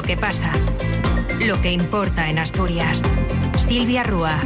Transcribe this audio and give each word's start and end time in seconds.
Lo 0.00 0.06
que 0.06 0.16
pasa. 0.16 0.50
Lo 1.40 1.60
que 1.60 1.72
importa 1.72 2.30
en 2.30 2.38
Asturias. 2.38 3.02
Silvia 3.58 4.02
Rúa. 4.02 4.38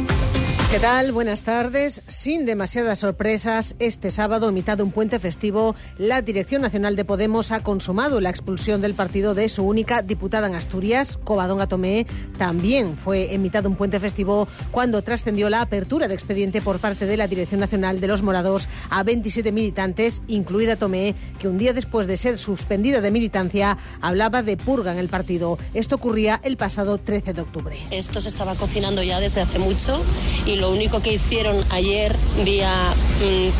¿Qué 0.75 0.81
tal? 0.81 1.13
Buenas 1.13 1.43
tardes. 1.43 2.01
Sin 2.05 2.45
demasiadas 2.45 2.99
sorpresas, 2.99 3.77
este 3.79 4.11
sábado, 4.11 4.51
mitad 4.51 4.75
de 4.75 4.83
un 4.83 4.91
puente 4.91 5.19
festivo, 5.19 5.73
la 5.97 6.21
Dirección 6.21 6.61
Nacional 6.61 6.97
de 6.97 7.05
Podemos 7.05 7.53
ha 7.53 7.63
consumado 7.63 8.19
la 8.19 8.29
expulsión 8.29 8.81
del 8.81 8.93
partido 8.93 9.33
de 9.35 9.47
su 9.47 9.63
única 9.63 10.01
diputada 10.01 10.47
en 10.49 10.55
Asturias, 10.55 11.17
Covadonga 11.23 11.67
Tomé. 11.67 12.05
También 12.37 12.97
fue 12.97 13.33
en 13.33 13.41
mitad 13.41 13.63
de 13.63 13.69
un 13.69 13.77
puente 13.77 14.01
festivo 14.01 14.49
cuando 14.71 15.01
trascendió 15.01 15.49
la 15.49 15.61
apertura 15.61 16.09
de 16.09 16.13
expediente 16.13 16.59
por 16.59 16.79
parte 16.79 17.05
de 17.05 17.15
la 17.15 17.29
Dirección 17.29 17.61
Nacional 17.61 18.01
de 18.01 18.07
los 18.07 18.21
Morados 18.21 18.67
a 18.89 19.01
27 19.03 19.53
militantes, 19.53 20.23
incluida 20.27 20.75
Tomé, 20.75 21.15
que 21.39 21.47
un 21.47 21.57
día 21.57 21.71
después 21.71 22.05
de 22.05 22.17
ser 22.17 22.37
suspendida 22.37 22.99
de 22.99 23.11
militancia 23.11 23.77
hablaba 24.01 24.43
de 24.43 24.57
purga 24.57 24.91
en 24.91 24.99
el 24.99 25.07
partido. 25.07 25.57
Esto 25.73 25.95
ocurría 25.95 26.41
el 26.43 26.57
pasado 26.57 26.97
13 26.97 27.31
de 27.31 27.41
octubre. 27.43 27.77
Esto 27.91 28.19
se 28.19 28.27
estaba 28.27 28.55
cocinando 28.55 29.01
ya 29.03 29.21
desde 29.21 29.39
hace 29.39 29.57
mucho 29.57 30.03
y 30.45 30.57
lo 30.57 30.64
único 30.71 31.01
que 31.01 31.13
hicieron 31.13 31.63
ayer, 31.69 32.15
día 32.43 32.93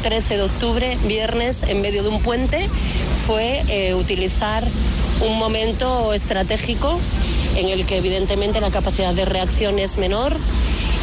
13 0.04 0.34
mm, 0.34 0.38
de 0.38 0.44
octubre, 0.44 0.98
viernes, 1.08 1.64
en 1.64 1.82
medio 1.82 2.04
de 2.04 2.10
un 2.10 2.22
puente, 2.22 2.68
fue 3.26 3.64
eh, 3.68 3.96
utilizar 3.96 4.64
un 5.22 5.38
momento 5.38 6.14
estratégico 6.14 7.00
en 7.56 7.70
el 7.70 7.86
que 7.86 7.98
evidentemente 7.98 8.60
la 8.60 8.70
capacidad 8.70 9.14
de 9.14 9.26
reacción 9.26 9.80
es 9.80 9.98
menor 9.98 10.36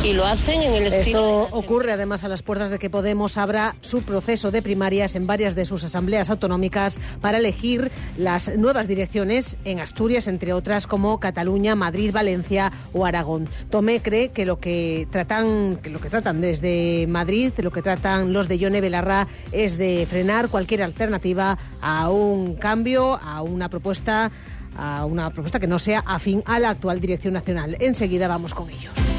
y 0.04 0.14
lo 0.14 0.26
hacen 0.26 0.62
en 0.62 0.74
el 0.74 0.86
estilo. 0.86 1.44
Esto 1.44 1.56
ocurre 1.56 1.92
además 1.92 2.24
a 2.24 2.28
las 2.28 2.42
puertas 2.42 2.70
de 2.70 2.78
que 2.78 2.90
Podemos 2.90 3.38
abra 3.38 3.74
su 3.80 4.02
proceso 4.02 4.50
de 4.50 4.60
primarias 4.60 5.14
en 5.14 5.26
varias 5.26 5.54
de 5.54 5.64
sus 5.64 5.84
asambleas 5.84 6.28
autonómicas 6.28 6.98
para 7.20 7.38
elegir 7.38 7.90
las 8.16 8.56
nuevas 8.56 8.88
direcciones 8.88 9.56
en 9.64 9.80
Asturias, 9.80 10.26
entre 10.26 10.52
otras 10.52 10.86
como 10.86 11.20
Cataluña, 11.20 11.74
Madrid, 11.74 12.12
Valencia 12.12 12.72
o 12.92 13.06
Aragón. 13.06 13.48
Tomé 13.70 14.02
cree 14.02 14.30
que 14.30 14.44
lo 14.44 14.58
que 14.58 15.06
tratan, 15.10 15.76
que 15.76 15.90
lo 15.90 16.00
que 16.00 16.10
tratan 16.10 16.40
desde 16.40 17.06
Madrid, 17.08 17.52
lo 17.58 17.70
que 17.70 17.82
tratan 17.82 18.32
los 18.32 18.48
de 18.48 18.58
Yone 18.58 18.80
Belarra 18.80 19.28
es 19.52 19.78
de 19.78 20.06
frenar 20.08 20.48
cualquier 20.48 20.82
alternativa 20.82 21.58
a 21.80 22.10
un 22.10 22.56
cambio, 22.56 23.20
a 23.22 23.42
una 23.42 23.68
propuesta 23.68 24.30
a 24.74 25.04
una 25.04 25.28
propuesta 25.30 25.60
que 25.60 25.66
no 25.66 25.78
sea 25.78 26.02
afín 26.06 26.42
a 26.46 26.58
la 26.58 26.70
actual 26.70 26.98
dirección 26.98 27.34
nacional. 27.34 27.76
Enseguida 27.78 28.26
vamos 28.26 28.54
con 28.54 28.70
ellos. 28.70 29.11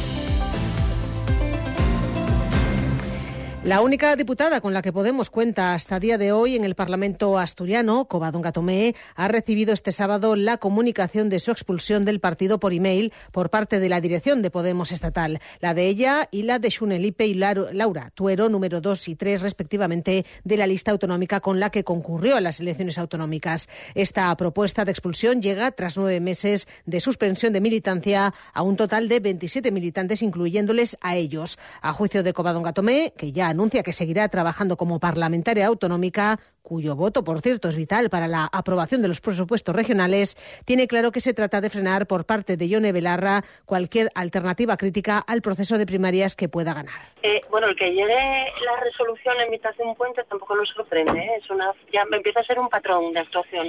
La 3.65 3.79
única 3.79 4.17
diputada 4.17 4.59
con 4.59 4.73
la 4.73 4.81
que 4.81 4.91
Podemos 4.91 5.29
cuenta 5.29 5.73
hasta 5.73 5.97
día 5.97 6.17
de 6.17 6.33
hoy 6.33 6.57
en 6.57 6.65
el 6.65 6.75
Parlamento 6.75 7.39
asturiano, 7.39 8.09
Covadonga 8.09 8.51
Tomé, 8.51 8.93
ha 9.15 9.29
recibido 9.29 9.73
este 9.73 9.93
sábado 9.93 10.35
la 10.35 10.57
comunicación 10.57 11.29
de 11.29 11.39
su 11.39 11.49
expulsión 11.49 12.03
del 12.03 12.19
partido 12.19 12.59
por 12.59 12.73
email 12.73 13.13
por 13.31 13.49
parte 13.49 13.79
de 13.79 13.87
la 13.87 14.01
dirección 14.01 14.41
de 14.41 14.51
Podemos 14.51 14.91
estatal, 14.91 15.39
la 15.61 15.73
de 15.73 15.87
ella 15.87 16.27
y 16.29 16.43
la 16.43 16.59
de 16.59 16.71
Xunelipe 16.71 17.25
y 17.25 17.35
Laura 17.35 18.11
Tuero, 18.13 18.49
número 18.49 18.81
2 18.81 19.07
y 19.07 19.15
3 19.15 19.41
respectivamente, 19.41 20.25
de 20.43 20.57
la 20.57 20.67
lista 20.67 20.91
autonómica 20.91 21.39
con 21.39 21.61
la 21.61 21.69
que 21.69 21.85
concurrió 21.85 22.35
a 22.35 22.41
las 22.41 22.59
elecciones 22.59 22.97
autonómicas. 22.97 23.69
Esta 23.95 24.35
propuesta 24.35 24.83
de 24.83 24.91
expulsión 24.91 25.41
llega 25.41 25.71
tras 25.71 25.95
nueve 25.95 26.19
meses 26.19 26.67
de 26.85 26.99
suspensión 26.99 27.53
de 27.53 27.61
militancia 27.61 28.33
a 28.53 28.61
un 28.61 28.75
total 28.75 29.07
de 29.07 29.21
27 29.21 29.71
militantes, 29.71 30.21
incluyéndoles 30.21 30.97
a 30.99 31.15
ellos. 31.15 31.57
A 31.81 31.93
juicio 31.93 32.23
de 32.23 32.33
Covadonga 32.33 32.73
Tomé, 32.73 33.13
que 33.15 33.31
ya 33.31 33.52
anuncia 33.53 33.83
que 33.83 33.93
seguirá 33.93 34.27
trabajando 34.27 34.75
como 34.75 34.99
parlamentaria 34.99 35.67
autonómica, 35.67 36.39
cuyo 36.61 36.95
voto, 36.95 37.23
por 37.23 37.39
cierto, 37.41 37.69
es 37.69 37.75
vital 37.75 38.09
para 38.09 38.27
la 38.27 38.49
aprobación 38.51 39.01
de 39.01 39.07
los 39.07 39.21
presupuestos 39.21 39.75
regionales, 39.75 40.35
tiene 40.65 40.87
claro 40.87 41.11
que 41.11 41.21
se 41.21 41.33
trata 41.33 41.61
de 41.61 41.69
frenar 41.69 42.07
por 42.07 42.25
parte 42.25 42.57
de 42.57 42.67
Yone 42.67 42.91
Belarra 42.91 43.43
cualquier 43.65 44.09
alternativa 44.15 44.75
crítica 44.77 45.19
al 45.25 45.41
proceso 45.41 45.77
de 45.77 45.85
primarias 45.85 46.35
que 46.35 46.49
pueda 46.49 46.73
ganar. 46.73 46.99
Eh, 47.21 47.41
bueno, 47.49 47.67
el 47.67 47.75
que 47.75 47.91
llegue 47.91 48.45
la 48.65 48.79
resolución 48.81 49.39
en 49.39 49.51
mitad 49.51 49.73
de 49.75 49.83
un 49.83 49.95
puente 49.95 50.23
tampoco 50.25 50.55
nos 50.55 50.69
sorprende. 50.69 51.19
¿eh? 51.19 51.31
Es 51.41 51.49
una, 51.49 51.71
ya 51.91 52.03
empieza 52.11 52.41
a 52.41 52.43
ser 52.43 52.59
un 52.59 52.69
patrón 52.69 53.13
de 53.13 53.19
actuación 53.19 53.67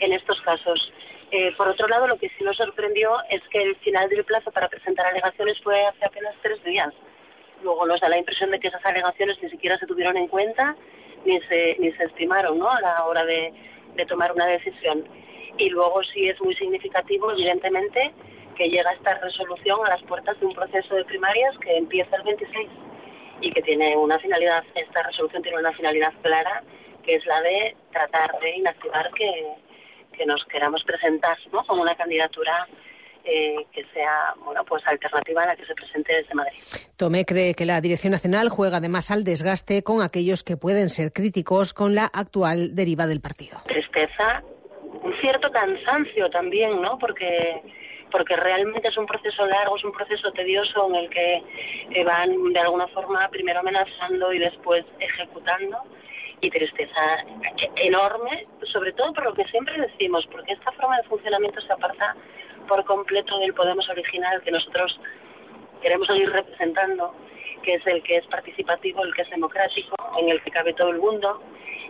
en 0.00 0.12
estos 0.12 0.40
casos. 0.42 0.92
Eh, 1.32 1.52
por 1.56 1.68
otro 1.68 1.88
lado, 1.88 2.06
lo 2.06 2.16
que 2.18 2.28
sí 2.28 2.44
nos 2.44 2.56
sorprendió 2.56 3.18
es 3.30 3.42
que 3.50 3.60
el 3.60 3.76
final 3.76 4.08
del 4.08 4.24
plazo 4.24 4.52
para 4.52 4.68
presentar 4.68 5.06
alegaciones 5.06 5.60
fue 5.62 5.84
hace 5.84 6.04
apenas 6.04 6.34
tres 6.42 6.62
días 6.62 6.92
luego 7.62 7.86
nos 7.86 8.00
da 8.00 8.08
la 8.08 8.18
impresión 8.18 8.50
de 8.50 8.60
que 8.60 8.68
esas 8.68 8.84
alegaciones 8.84 9.36
ni 9.42 9.50
siquiera 9.50 9.78
se 9.78 9.86
tuvieron 9.86 10.16
en 10.16 10.28
cuenta 10.28 10.76
ni 11.24 11.40
se, 11.42 11.76
ni 11.78 11.92
se 11.92 12.04
estimaron 12.04 12.58
¿no? 12.58 12.70
a 12.70 12.80
la 12.80 13.04
hora 13.04 13.24
de, 13.24 13.52
tomar 14.08 14.32
una 14.32 14.46
decisión. 14.46 15.08
Y 15.58 15.70
luego 15.70 16.02
sí 16.04 16.28
es 16.28 16.40
muy 16.42 16.54
significativo, 16.54 17.32
evidentemente, 17.32 18.12
que 18.56 18.68
llega 18.68 18.92
esta 18.92 19.18
resolución 19.18 19.80
a 19.84 19.88
las 19.88 20.02
puertas 20.02 20.38
de 20.38 20.46
un 20.46 20.54
proceso 20.54 20.94
de 20.94 21.04
primarias 21.04 21.56
que 21.58 21.76
empieza 21.76 22.16
el 22.16 22.22
26 22.22 22.68
y 23.40 23.50
que 23.52 23.62
tiene 23.62 23.96
una 23.96 24.18
finalidad, 24.18 24.64
esta 24.74 25.02
resolución 25.02 25.42
tiene 25.42 25.58
una 25.58 25.72
finalidad 25.72 26.12
clara, 26.22 26.62
que 27.02 27.16
es 27.16 27.26
la 27.26 27.40
de 27.40 27.76
tratar 27.90 28.38
de 28.40 28.56
inactivar 28.56 29.10
que, 29.12 29.54
que 30.12 30.26
nos 30.26 30.44
queramos 30.46 30.84
presentar 30.84 31.38
¿no? 31.52 31.64
como 31.64 31.82
una 31.82 31.94
candidatura 31.94 32.68
eh, 33.26 33.66
que 33.72 33.84
sea 33.92 34.34
bueno 34.44 34.64
pues 34.64 34.82
alternativa 34.86 35.42
a 35.42 35.46
la 35.46 35.56
que 35.56 35.66
se 35.66 35.74
presente 35.74 36.14
desde 36.14 36.34
Madrid. 36.34 36.58
Tomé 36.96 37.24
cree 37.24 37.54
que 37.54 37.64
la 37.64 37.80
Dirección 37.80 38.12
Nacional 38.12 38.48
juega 38.48 38.78
además 38.78 39.10
al 39.10 39.24
desgaste 39.24 39.82
con 39.82 40.02
aquellos 40.02 40.42
que 40.42 40.56
pueden 40.56 40.88
ser 40.88 41.12
críticos 41.12 41.72
con 41.72 41.94
la 41.94 42.04
actual 42.04 42.74
deriva 42.74 43.06
del 43.06 43.20
partido. 43.20 43.58
Tristeza, 43.66 44.42
un 45.02 45.12
cierto 45.20 45.50
cansancio 45.50 46.30
también, 46.30 46.80
¿no? 46.80 46.98
Porque 46.98 47.62
porque 48.12 48.36
realmente 48.36 48.88
es 48.88 48.96
un 48.96 49.06
proceso 49.06 49.44
largo, 49.46 49.76
es 49.76 49.84
un 49.84 49.92
proceso 49.92 50.30
tedioso 50.32 50.88
en 50.88 50.94
el 50.94 51.10
que 51.10 51.42
eh, 51.90 52.04
van 52.04 52.52
de 52.52 52.60
alguna 52.60 52.86
forma 52.88 53.28
primero 53.28 53.60
amenazando 53.60 54.32
y 54.32 54.38
después 54.38 54.84
ejecutando 55.00 55.82
y 56.40 56.50
tristeza 56.50 57.24
enorme, 57.76 58.46
sobre 58.72 58.92
todo 58.92 59.12
por 59.12 59.24
lo 59.24 59.34
que 59.34 59.44
siempre 59.46 59.80
decimos, 59.80 60.26
porque 60.30 60.52
esta 60.52 60.70
forma 60.72 60.96
de 60.98 61.08
funcionamiento 61.08 61.60
se 61.60 61.72
aparta 61.72 62.14
por 62.66 62.84
completo 62.84 63.38
del 63.38 63.54
Podemos 63.54 63.88
original 63.88 64.42
que 64.42 64.50
nosotros 64.50 64.98
queremos 65.82 66.06
seguir 66.06 66.30
representando, 66.30 67.14
que 67.62 67.74
es 67.74 67.86
el 67.86 68.02
que 68.02 68.16
es 68.16 68.26
participativo, 68.26 69.04
el 69.04 69.14
que 69.14 69.22
es 69.22 69.30
democrático, 69.30 69.96
en 70.18 70.28
el 70.28 70.42
que 70.42 70.50
cabe 70.50 70.72
todo 70.72 70.90
el 70.90 70.98
mundo, 70.98 71.42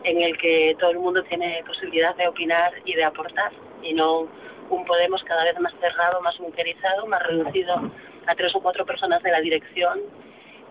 en 0.04 0.22
el 0.22 0.37
que 0.38 0.76
todo 0.78 0.91
el 0.91 0.98
mundo 0.98 1.22
tiene 1.25 1.62
posibilidad 1.66 2.14
de 2.16 2.28
opinar 2.28 2.72
y 2.84 2.94
de 2.94 3.04
aportar, 3.04 3.53
y 3.82 3.92
no 3.92 4.28
un 4.69 4.84
Podemos 4.84 5.22
cada 5.25 5.44
vez 5.44 5.59
más 5.60 5.72
cerrado, 5.81 6.20
más 6.22 6.37
bunkerizado, 6.38 7.06
más 7.06 7.22
reducido 7.22 7.75
a 8.26 8.34
tres 8.34 8.54
o 8.54 8.60
cuatro 8.60 8.84
personas 8.84 9.22
de 9.22 9.31
la 9.31 9.41
dirección, 9.41 10.00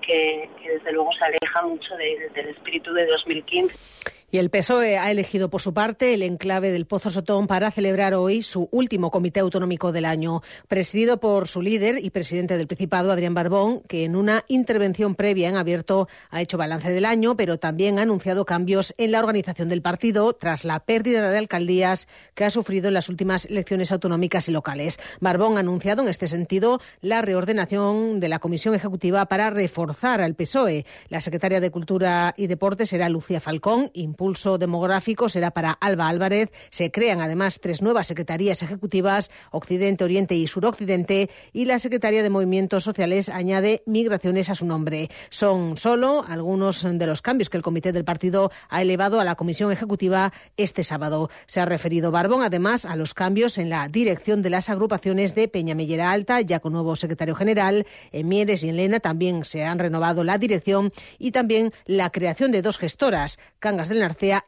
que, 0.02 0.50
desde 0.64 0.92
luego 0.92 1.12
se 1.14 1.26
aleja 1.26 1.62
mucho 1.64 1.96
del 1.96 2.50
espíritu 2.50 2.94
de 2.94 3.06
2015. 3.06 4.25
Y 4.36 4.38
el 4.38 4.50
PSOE 4.50 4.98
ha 4.98 5.12
elegido 5.12 5.50
por 5.50 5.62
su 5.62 5.74
parte 5.74 6.14
el 6.14 6.22
enclave 6.22 6.74
del 6.74 6.86
Pozo 6.86 7.10
Sotón 7.10 7.48
para 7.48 7.72
celebrar 7.72 8.14
hoy 8.16 8.42
su 8.42 8.68
último 8.74 9.10
comité 9.10 9.40
autonómico 9.40 9.94
del 9.94 10.04
año, 10.04 10.42
presidido 10.68 11.22
por 11.22 11.48
su 11.48 11.62
líder 11.62 12.04
y 12.04 12.10
presidente 12.10 12.58
del 12.58 12.68
Principado, 12.68 13.14
Adrián 13.14 13.34
Barbón, 13.34 13.80
que 13.88 14.04
en 14.04 14.18
una 14.18 14.44
intervención 14.50 15.16
previa 15.16 15.48
en 15.48 15.56
abierto 15.56 16.10
ha 16.32 16.42
hecho 16.42 16.58
balance 16.58 16.92
del 16.92 17.06
año, 17.06 17.38
pero 17.38 17.60
también 17.60 17.98
ha 17.98 18.02
anunciado 18.02 18.44
cambios 18.44 18.94
en 18.98 19.14
la 19.14 19.20
organización 19.20 19.70
del 19.70 19.82
partido 19.82 20.34
tras 20.34 20.66
la 20.66 20.82
pérdida 20.82 21.32
de 21.32 21.38
alcaldías 21.38 22.10
que 22.34 22.44
ha 22.44 22.52
sufrido 22.52 22.90
en 22.90 22.96
las 22.96 23.08
últimas 23.08 23.46
elecciones 23.46 23.94
autonómicas 23.94 24.50
y 24.50 24.52
locales. 24.52 25.00
Barbón 25.22 25.56
ha 25.56 25.62
anunciado 25.62 26.02
en 26.02 26.10
este 26.10 26.28
sentido 26.28 26.82
la 27.00 27.22
reordenación 27.22 28.20
de 28.20 28.28
la 28.28 28.40
Comisión 28.40 28.76
Ejecutiva 28.76 29.28
para 29.28 29.50
reforzar 29.50 30.20
al 30.20 30.36
PSOE. 30.36 30.86
La 31.08 31.22
secretaria 31.22 31.62
de 31.62 31.72
Cultura 31.72 32.34
y 32.36 32.48
Deportes 32.48 32.90
será 32.90 33.08
Lucía 33.08 33.40
Falcón, 33.40 33.92
impulso 34.26 34.58
demográfico 34.58 35.30
será 35.30 35.52
para 35.52 35.72
Alba 35.72 36.10
Álvarez. 36.10 36.50
Se 36.72 36.90
crean 36.90 37.22
además 37.22 37.60
tres 37.62 37.84
nuevas 37.84 38.08
secretarías 38.08 38.64
ejecutivas, 38.64 39.30
Occidente, 39.52 40.04
Oriente 40.04 40.34
y 40.34 40.48
Suroccidente, 40.48 41.30
y 41.54 41.66
la 41.66 41.78
Secretaría 41.78 42.24
de 42.24 42.32
Movimientos 42.32 42.84
Sociales 42.84 43.30
añade 43.30 43.84
migraciones 43.86 44.50
a 44.50 44.56
su 44.56 44.66
nombre. 44.66 45.10
Son 45.30 45.78
solo 45.78 46.26
algunos 46.28 46.82
de 46.82 47.06
los 47.06 47.22
cambios 47.22 47.52
que 47.52 47.58
el 47.58 47.62
comité 47.62 47.92
del 47.92 48.04
partido 48.04 48.52
ha 48.70 48.82
elevado 48.82 49.20
a 49.20 49.24
la 49.24 49.36
comisión 49.36 49.72
ejecutiva 49.72 50.34
este 50.58 50.84
sábado. 50.84 51.30
Se 51.46 51.60
ha 51.60 51.66
referido 51.66 52.10
Barbón 52.10 52.42
además 52.42 52.86
a 52.86 52.96
los 52.96 53.14
cambios 53.14 53.60
en 53.60 53.70
la 53.70 53.88
dirección 53.90 54.42
de 54.42 54.50
las 54.50 54.72
agrupaciones 54.72 55.36
de 55.36 55.48
Peñamellera 55.48 56.10
Alta, 56.10 56.42
ya 56.42 56.60
con 56.60 56.74
nuevo 56.74 56.96
secretario 56.96 57.36
general. 57.36 57.86
En 58.12 58.28
Mieres 58.28 58.64
y 58.64 58.70
en 58.70 58.78
Lena 58.78 59.00
también 59.00 59.46
se 59.46 59.66
han 59.66 59.78
renovado 59.78 60.24
la 60.24 60.40
dirección 60.40 60.92
y 61.20 61.30
también 61.30 61.72
la 61.86 62.10
creación 62.10 62.52
de 62.52 62.64
dos 62.64 62.80
gestoras, 62.80 63.38
Cangas 63.60 63.90
del 63.90 64.00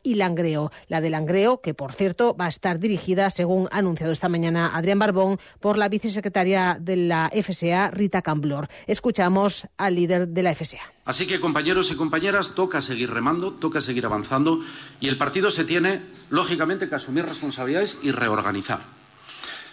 Y 0.03 0.15
Langreo. 0.15 0.71
La 0.87 1.01
de 1.01 1.09
Langreo, 1.09 1.61
que 1.61 1.73
por 1.73 1.93
cierto 1.93 2.35
va 2.35 2.45
a 2.45 2.49
estar 2.49 2.79
dirigida, 2.79 3.29
según 3.29 3.67
ha 3.71 3.77
anunciado 3.77 4.11
esta 4.11 4.29
mañana 4.29 4.71
Adrián 4.73 4.99
Barbón, 4.99 5.39
por 5.59 5.77
la 5.77 5.89
vicesecretaria 5.89 6.77
de 6.79 6.95
la 6.95 7.31
FSA, 7.33 7.91
Rita 7.91 8.21
Camblor. 8.21 8.67
Escuchamos 8.87 9.67
al 9.77 9.95
líder 9.95 10.27
de 10.29 10.43
la 10.43 10.55
FSA. 10.55 10.79
Así 11.05 11.25
que, 11.27 11.39
compañeros 11.39 11.91
y 11.91 11.95
compañeras, 11.95 12.55
toca 12.55 12.81
seguir 12.81 13.11
remando, 13.11 13.53
toca 13.53 13.81
seguir 13.81 14.05
avanzando 14.05 14.61
y 14.99 15.07
el 15.07 15.17
partido 15.17 15.49
se 15.49 15.63
tiene, 15.63 16.01
lógicamente, 16.29 16.89
que 16.89 16.95
asumir 16.95 17.25
responsabilidades 17.25 17.97
y 18.01 18.11
reorganizar. 18.11 18.81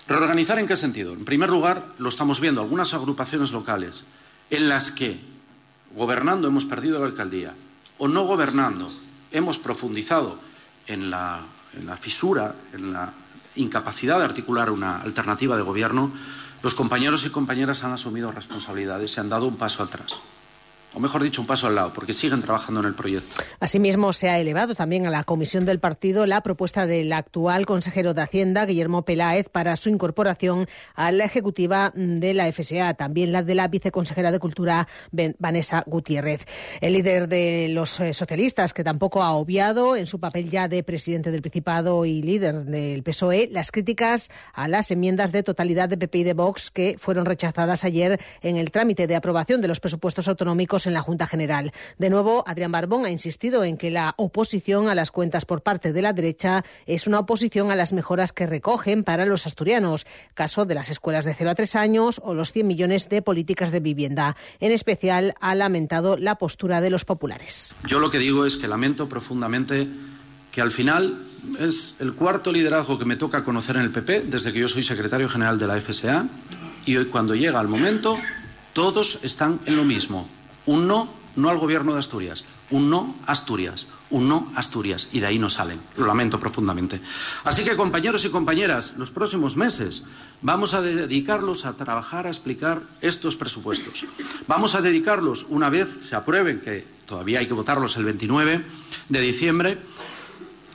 ¿Reorganizar 0.06 0.58
en 0.58 0.66
qué 0.66 0.76
sentido? 0.76 1.12
En 1.12 1.24
primer 1.24 1.48
lugar, 1.48 1.88
lo 1.98 2.08
estamos 2.08 2.40
viendo, 2.40 2.60
algunas 2.60 2.92
agrupaciones 2.94 3.52
locales 3.52 4.04
en 4.50 4.68
las 4.68 4.92
que, 4.92 5.18
gobernando, 5.96 6.48
hemos 6.48 6.66
perdido 6.66 6.98
la 6.98 7.06
alcaldía, 7.06 7.54
o 7.98 8.08
no 8.08 8.24
gobernando, 8.24 8.92
hemos 9.34 9.58
profundizado 9.58 10.38
en 10.86 11.10
la, 11.10 11.42
fisura, 12.00 12.54
en 12.72 12.92
la 12.92 13.12
incapacidad 13.56 14.18
de 14.18 14.24
articular 14.24 14.70
una 14.70 15.02
alternativa 15.02 15.56
de 15.56 15.62
gobierno, 15.62 16.12
los 16.62 16.74
compañeros 16.74 17.26
y 17.26 17.30
compañeras 17.30 17.84
han 17.84 17.92
asumido 17.92 18.32
responsabilidades 18.32 19.14
y 19.16 19.20
han 19.20 19.28
dado 19.28 19.46
un 19.46 19.56
paso 19.56 19.82
atrás 19.82 20.16
o 20.94 21.00
mejor 21.00 21.22
dicho, 21.22 21.40
un 21.40 21.46
paso 21.46 21.66
al 21.66 21.74
lado, 21.74 21.92
porque 21.92 22.12
siguen 22.12 22.40
trabajando 22.40 22.80
en 22.80 22.86
el 22.86 22.94
proyecto. 22.94 23.42
Asimismo, 23.60 24.12
se 24.12 24.28
ha 24.30 24.38
elevado 24.38 24.74
también 24.74 25.06
a 25.06 25.10
la 25.10 25.24
comisión 25.24 25.64
del 25.64 25.80
partido 25.80 26.26
la 26.26 26.40
propuesta 26.42 26.86
del 26.86 27.12
actual 27.12 27.66
consejero 27.66 28.14
de 28.14 28.22
Hacienda, 28.22 28.64
Guillermo 28.64 29.04
Peláez, 29.04 29.48
para 29.48 29.76
su 29.76 29.88
incorporación 29.88 30.66
a 30.94 31.10
la 31.10 31.24
ejecutiva 31.24 31.92
de 31.94 32.34
la 32.34 32.50
FSA, 32.52 32.94
también 32.94 33.32
la 33.32 33.42
de 33.42 33.54
la 33.54 33.68
viceconsejera 33.68 34.30
de 34.30 34.38
Cultura, 34.38 34.86
Vanessa 35.38 35.82
Gutiérrez. 35.86 36.46
El 36.80 36.92
líder 36.92 37.28
de 37.28 37.68
los 37.70 37.98
eh, 38.00 38.14
socialistas, 38.14 38.72
que 38.72 38.84
tampoco 38.84 39.22
ha 39.22 39.32
obviado 39.32 39.96
en 39.96 40.06
su 40.06 40.20
papel 40.20 40.50
ya 40.50 40.68
de 40.68 40.82
presidente 40.82 41.30
del 41.30 41.42
Principado 41.42 42.04
y 42.04 42.22
líder 42.22 42.64
del 42.64 43.02
PSOE, 43.02 43.48
las 43.50 43.72
críticas 43.72 44.30
a 44.52 44.68
las 44.68 44.90
enmiendas 44.90 45.32
de 45.32 45.42
totalidad 45.42 45.88
de 45.88 45.98
PP 45.98 46.18
y 46.18 46.24
de 46.24 46.34
Vox 46.34 46.70
que 46.70 46.96
fueron 46.98 47.24
rechazadas 47.24 47.84
ayer 47.84 48.20
en 48.42 48.56
el 48.56 48.70
trámite 48.70 49.06
de 49.06 49.16
aprobación 49.16 49.60
de 49.60 49.68
los 49.68 49.80
presupuestos 49.80 50.28
autonómicos 50.28 50.83
en 50.86 50.94
la 50.94 51.02
Junta 51.02 51.26
General. 51.26 51.72
De 51.98 52.10
nuevo, 52.10 52.44
Adrián 52.46 52.72
Barbón 52.72 53.04
ha 53.06 53.10
insistido 53.10 53.64
en 53.64 53.76
que 53.76 53.90
la 53.90 54.14
oposición 54.16 54.88
a 54.88 54.94
las 54.94 55.10
cuentas 55.10 55.44
por 55.44 55.62
parte 55.62 55.92
de 55.92 56.02
la 56.02 56.12
derecha 56.12 56.64
es 56.86 57.06
una 57.06 57.20
oposición 57.20 57.70
a 57.70 57.76
las 57.76 57.92
mejoras 57.92 58.32
que 58.32 58.46
recogen 58.46 59.04
para 59.04 59.26
los 59.26 59.46
asturianos, 59.46 60.06
caso 60.34 60.64
de 60.64 60.74
las 60.74 60.90
escuelas 60.90 61.24
de 61.24 61.34
0 61.34 61.50
a 61.50 61.54
3 61.54 61.76
años 61.76 62.20
o 62.24 62.34
los 62.34 62.52
100 62.52 62.66
millones 62.66 63.08
de 63.08 63.22
políticas 63.22 63.72
de 63.72 63.80
vivienda. 63.80 64.36
En 64.60 64.72
especial, 64.72 65.34
ha 65.40 65.54
lamentado 65.54 66.16
la 66.16 66.36
postura 66.36 66.80
de 66.80 66.90
los 66.90 67.04
populares. 67.04 67.74
Yo 67.86 68.00
lo 68.00 68.10
que 68.10 68.18
digo 68.18 68.46
es 68.46 68.56
que 68.56 68.68
lamento 68.68 69.08
profundamente 69.08 69.88
que 70.52 70.60
al 70.60 70.70
final 70.70 71.18
es 71.58 71.96
el 72.00 72.14
cuarto 72.14 72.52
liderazgo 72.52 72.98
que 72.98 73.04
me 73.04 73.16
toca 73.16 73.44
conocer 73.44 73.76
en 73.76 73.82
el 73.82 73.90
PP 73.90 74.22
desde 74.22 74.52
que 74.52 74.60
yo 74.60 74.68
soy 74.68 74.82
secretario 74.82 75.28
general 75.28 75.58
de 75.58 75.66
la 75.66 75.80
FSA 75.80 76.26
y 76.86 76.96
hoy 76.96 77.06
cuando 77.06 77.34
llega 77.34 77.60
el 77.60 77.68
momento 77.68 78.18
todos 78.72 79.18
están 79.22 79.60
en 79.66 79.76
lo 79.76 79.84
mismo. 79.84 80.28
Un 80.66 80.86
no, 80.86 81.08
no 81.36 81.50
al 81.50 81.58
gobierno 81.58 81.92
de 81.92 81.98
Asturias. 81.98 82.44
Un 82.70 82.90
no, 82.90 83.16
Asturias. 83.26 83.86
Un 84.10 84.28
no, 84.28 84.52
Asturias. 84.54 85.08
Y 85.12 85.20
de 85.20 85.26
ahí 85.26 85.38
no 85.38 85.50
salen. 85.50 85.80
Lo 85.96 86.06
lamento 86.06 86.40
profundamente. 86.40 87.00
Así 87.44 87.64
que, 87.64 87.76
compañeros 87.76 88.24
y 88.24 88.30
compañeras, 88.30 88.94
los 88.96 89.10
próximos 89.10 89.56
meses 89.56 90.04
vamos 90.42 90.74
a 90.74 90.82
dedicarlos 90.82 91.64
a 91.66 91.74
trabajar, 91.74 92.26
a 92.26 92.30
explicar 92.30 92.82
estos 93.00 93.36
presupuestos. 93.36 94.04
Vamos 94.46 94.74
a 94.74 94.80
dedicarlos, 94.80 95.46
una 95.48 95.70
vez 95.70 95.96
se 96.00 96.16
aprueben, 96.16 96.60
que 96.60 96.84
todavía 97.06 97.40
hay 97.40 97.46
que 97.46 97.54
votarlos 97.54 97.96
el 97.96 98.04
29 98.04 98.64
de 99.08 99.20
diciembre, 99.20 99.78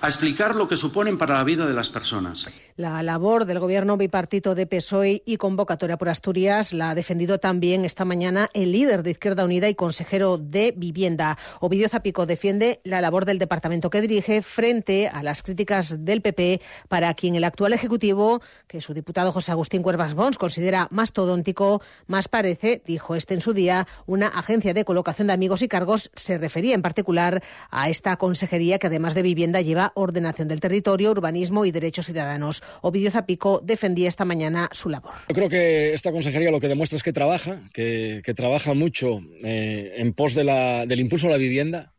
a 0.01 0.07
explicar 0.07 0.55
lo 0.55 0.67
que 0.67 0.75
suponen 0.75 1.17
para 1.17 1.35
la 1.35 1.43
vida 1.43 1.67
de 1.67 1.73
las 1.73 1.89
personas. 1.89 2.47
La 2.79 3.03
labor 3.03 3.43
del 3.43 3.59
gobierno 3.59 3.97
bipartito 3.97 4.55
de 4.55 4.65
PSOE 4.65 5.21
y 5.25 5.35
convocatoria 5.35 5.97
por 5.97 6.07
Asturias 6.07 6.71
la 6.71 6.91
ha 6.91 6.95
defendido 6.95 7.37
también 7.37 7.83
esta 7.83 8.05
mañana 8.05 8.47
el 8.53 8.71
líder 8.71 9.03
de 9.03 9.11
Izquierda 9.11 9.43
Unida 9.43 9.67
y 9.67 9.75
consejero 9.75 10.37
de 10.37 10.73
Vivienda. 10.77 11.37
Ovidio 11.59 11.89
Zapico 11.89 12.25
defiende 12.25 12.79
la 12.85 13.01
labor 13.01 13.25
del 13.25 13.37
departamento 13.37 13.89
que 13.89 13.99
dirige 13.99 14.41
frente 14.41 15.09
a 15.09 15.23
las 15.23 15.43
críticas 15.43 16.05
del 16.05 16.21
PP 16.21 16.61
para 16.87 17.13
quien 17.15 17.35
el 17.35 17.43
actual 17.43 17.73
ejecutivo, 17.73 18.41
que 18.65 18.79
su 18.79 18.93
diputado 18.93 19.33
José 19.33 19.51
Agustín 19.51 19.83
Cuervas 19.83 20.13
Bons 20.13 20.37
considera 20.37 20.87
más 20.89 21.11
todóntico, 21.11 21.81
más 22.07 22.29
parece, 22.29 22.81
dijo 22.85 23.13
este 23.13 23.33
en 23.33 23.41
su 23.41 23.51
día, 23.51 23.87
una 24.05 24.27
agencia 24.27 24.73
de 24.73 24.85
colocación 24.85 25.27
de 25.27 25.33
amigos 25.33 25.63
y 25.63 25.67
cargos. 25.67 26.11
Se 26.15 26.37
refería 26.37 26.75
en 26.75 26.81
particular 26.81 27.43
a 27.71 27.89
esta 27.89 28.15
consejería 28.15 28.79
que 28.79 28.87
además 28.87 29.15
de 29.15 29.23
vivienda 29.23 29.59
lleva 29.59 29.91
ordenación 29.95 30.47
del 30.47 30.61
territorio, 30.61 31.11
urbanismo 31.11 31.65
y 31.65 31.71
derechos 31.71 32.05
ciudadanos. 32.05 32.63
Ovidio 32.81 33.11
Zapico 33.11 33.61
defendía 33.63 34.07
esta 34.07 34.25
mañana 34.25 34.69
su 34.71 34.89
labor. 34.89 35.13
Yo 35.27 35.35
creo 35.35 35.49
que 35.49 35.93
esta 35.93 36.11
consejería 36.11 36.51
lo 36.51 36.59
que 36.59 36.67
demuestra 36.67 36.97
es 36.97 37.03
que 37.03 37.13
trabaja, 37.13 37.59
que, 37.73 38.21
trabaja 38.35 38.73
mucho 38.73 39.19
eh, 39.43 39.93
en 39.97 40.13
pos 40.13 40.35
de 40.35 40.43
la, 40.43 40.85
del 40.85 40.99
impulso 40.99 41.27
a 41.27 41.31
la 41.31 41.37
vivienda. 41.37 41.93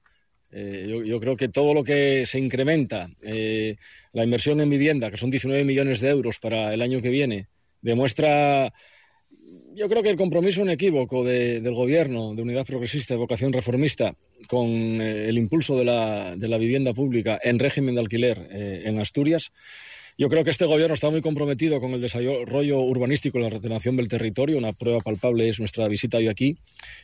Eh, 0.53 1.03
yo, 1.07 1.21
creo 1.21 1.37
que 1.37 1.49
todo 1.49 1.75
lo 1.75 1.85
que 1.85 2.27
se 2.27 2.39
incrementa, 2.39 3.09
eh, 3.23 3.77
la 4.13 4.25
inversión 4.25 4.61
en 4.61 4.71
vivienda, 4.71 5.11
que 5.11 5.17
son 5.17 5.31
19 5.31 5.65
millones 5.65 6.01
de 6.01 6.09
euros 6.09 6.39
para 6.39 6.75
el 6.75 6.83
año 6.83 7.01
que 7.01 7.11
viene, 7.11 7.49
demuestra 7.83 8.73
yo 9.73 9.89
creo 9.89 10.03
que 10.03 10.11
el 10.11 10.17
compromiso 10.17 10.63
inequívoco 10.63 11.25
del 11.25 11.73
gobierno 11.73 12.35
de 12.35 12.43
unidad 12.43 12.67
progresista 12.67 13.15
de 13.15 13.19
vocación 13.19 13.53
reformista 13.53 14.15
con 14.49 14.69
el 14.69 15.39
impulso 15.39 15.79
de 15.79 15.85
la, 15.85 16.35
de 16.37 16.49
la, 16.49 16.59
vivienda 16.59 16.93
pública 16.93 17.39
en 17.41 17.59
régimen 17.59 17.95
de 17.95 18.01
alquiler 18.01 18.49
en 18.51 18.99
Asturias 18.99 19.53
yo 20.19 20.29
creo 20.29 20.45
que 20.45 20.51
este 20.51 20.67
gobierno 20.67 20.95
está 20.95 21.11
muy 21.11 21.21
comprometido 21.21 21.81
con 21.81 21.93
el 21.93 22.01
desarrollo 22.01 22.81
urbanístico 22.81 23.39
y 23.39 23.43
la 23.43 23.49
retención 23.49 23.97
del 23.97 24.09
territorio. 24.09 24.59
Una 24.59 24.73
prueba 24.73 25.01
palpable 25.01 25.49
es 25.49 25.59
nuestra 25.59 25.89
visita 25.89 26.19
hoy 26.19 26.29
aquí. 26.29 26.57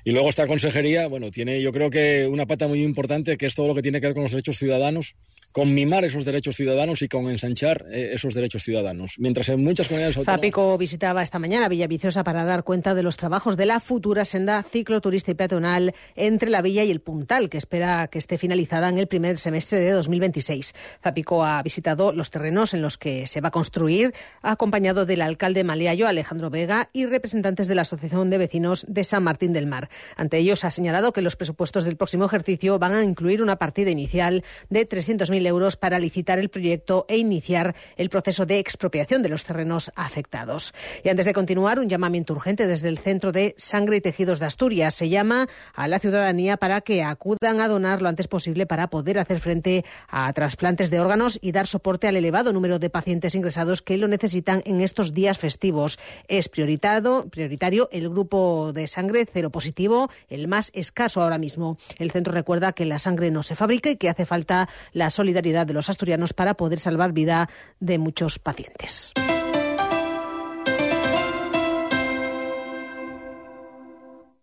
Y 0.05 0.11
luego 0.11 0.29
esta 0.29 0.47
consejería, 0.47 1.08
bueno, 1.08 1.31
tiene 1.31 1.61
yo 1.62 1.73
creo 1.73 1.91
que 1.91 2.26
una 2.26 2.47
pata 2.47 2.69
muy 2.69 2.82
importante 2.82 3.37
que 3.37 3.47
es 3.47 3.55
todo 3.55 3.69
lo 3.69 3.75
que 3.75 3.82
tiene 3.82 4.00
que 4.00 4.06
ver 4.08 4.14
con 4.14 4.25
los 4.25 4.32
derechos 4.32 4.58
ciudadanos 4.58 5.14
con 5.56 5.73
mimar 5.73 6.05
esos 6.05 6.26
derechos 6.26 6.55
ciudadanos 6.55 7.00
y 7.00 7.08
con 7.08 7.31
ensanchar 7.31 7.87
eh, 7.91 8.11
esos 8.12 8.35
derechos 8.35 8.62
ciudadanos. 8.62 9.14
Mientras 9.19 9.49
en 9.49 9.64
muchas 9.64 9.88
comunidades 9.88 10.19
autónomas... 10.19 10.38
Zapico 10.38 10.76
visitaba 10.76 11.23
esta 11.23 11.38
mañana 11.38 11.70
Villaviciosa 11.70 12.25
para 12.25 12.44
dar 12.44 12.62
cuenta 12.62 12.94
de 12.94 13.03
los 13.03 13.17
trabajos 13.17 13.56
de 13.56 13.64
la 13.64 13.81
futura 13.81 14.26
senda 14.26 14.62
cicloturista 14.62 15.31
y 15.31 15.35
peatonal 15.35 15.94
entre 16.14 16.50
la 16.50 16.61
Villa 16.61 16.85
y 16.85 16.91
el 16.91 17.00
Puntal, 17.00 17.49
que 17.49 17.56
espera 17.56 18.06
que 18.08 18.19
esté 18.19 18.37
finalizada 18.37 18.91
en 18.91 18.99
el 18.99 19.06
primer 19.06 19.38
semestre 19.38 19.81
de 19.81 19.93
2026. 19.93 20.75
Zapico 21.03 21.43
ha 21.43 21.62
visitado 21.62 22.12
los 22.12 22.31
terrenos 22.31 22.75
en 22.75 22.82
los 22.82 22.99
que 22.99 23.26
se 23.26 23.41
va 23.41 23.49
a 23.49 23.50
construir, 23.50 24.12
acompañado 24.43 25.06
del 25.06 25.23
alcalde 25.23 25.64
Maliayo, 25.64 26.06
Alejandro 26.06 26.50
Vega, 26.50 26.91
y 26.93 27.06
representantes 27.06 27.67
de 27.67 27.76
la 27.76 27.81
Asociación 27.81 28.29
de 28.29 28.37
Vecinos 28.37 28.85
de 28.91 29.05
San 29.05 29.25
Martín 29.25 29.55
del 29.55 29.67
Mar. 29.67 29.88
Ante 30.17 30.37
ellos 30.37 30.64
ha 30.64 30.70
señalado 30.70 31.14
que 31.14 31.23
los 31.23 31.35
presupuestos 31.35 31.85
del 31.85 31.97
próximo 31.97 32.26
ejercicio 32.26 32.79
van 32.79 32.93
a 32.93 33.02
incluir 33.02 33.41
una 33.41 33.56
partida 33.56 33.91
inicial 33.91 34.44
de 34.69 34.87
300.000 34.87 35.46
euros 35.47 35.77
para 35.77 35.99
licitar 35.99 36.39
el 36.39 36.49
proyecto 36.49 37.07
e 37.09 37.17
iniciar 37.17 37.75
el 37.97 38.11
proceso 38.11 38.47
de 38.47 38.59
expropiación 38.59 39.23
de 39.23 39.29
los 39.29 39.45
terrenos 39.45 39.93
afectados. 39.95 40.75
Y 41.03 41.09
antes 41.09 41.26
de 41.26 41.33
continuar, 41.33 41.79
un 41.79 41.88
llamamiento 41.88 42.33
urgente 42.33 42.67
desde 42.67 42.88
el 42.88 42.99
Centro 42.99 43.33
de 43.33 43.55
Sangre 43.57 43.97
y 43.97 44.00
Tejidos 44.00 44.38
de 44.38 44.47
Asturias. 44.47 44.95
Se 44.95 45.09
llama 45.09 45.49
a 45.75 45.88
la 45.88 45.99
ciudadanía 45.99 46.57
para 46.57 46.81
que 46.81 47.03
acudan 47.03 47.61
a 47.61 47.69
donar 47.69 48.03
lo 48.03 48.09
antes 48.09 48.29
posible 48.29 48.67
para 48.67 48.91
poder 48.91 49.19
hacer 49.19 49.41
frente 49.41 49.85
a 50.09 50.33
trasplantes 50.33 50.91
de 50.91 51.00
órganos 51.00 51.38
y 51.41 51.53
dar 51.53 51.67
soporte 51.67 52.09
al 52.09 52.17
elevado 52.17 52.53
número 52.53 52.79
de 52.79 52.91
pacientes 52.91 53.35
ingresados 53.35 53.83
que 53.83 53.97
lo 53.97 54.09
necesitan 54.09 54.62
en 54.65 54.81
estos 54.81 55.15
días 55.15 55.38
festivos. 55.38 55.99
Es 56.29 56.49
prioritario 56.49 57.88
el 57.93 58.09
grupo 58.11 58.73
de 58.73 58.87
sangre 58.87 59.26
cero 59.33 59.50
positivo, 59.50 60.11
el 60.29 60.49
más 60.49 60.71
escaso 60.75 61.23
ahora 61.23 61.38
mismo. 61.38 61.79
El 61.99 62.11
centro 62.11 62.33
recuerda 62.33 62.73
que 62.73 62.85
la 62.85 62.99
sangre 62.99 63.31
no 63.31 63.43
se 63.43 63.55
fabrica 63.55 63.91
y 63.91 63.97
que 63.97 64.09
hace 64.09 64.26
falta 64.26 64.69
la 64.93 65.11
solidaridad 65.11 65.36
de 65.43 65.73
los 65.73 65.90
asturianos 65.90 66.33
para 66.33 66.55
poder 66.55 66.78
salvar 66.81 67.12
vida 67.12 67.49
de 67.81 67.99
muchos 67.99 68.38
pacientes. 68.38 69.12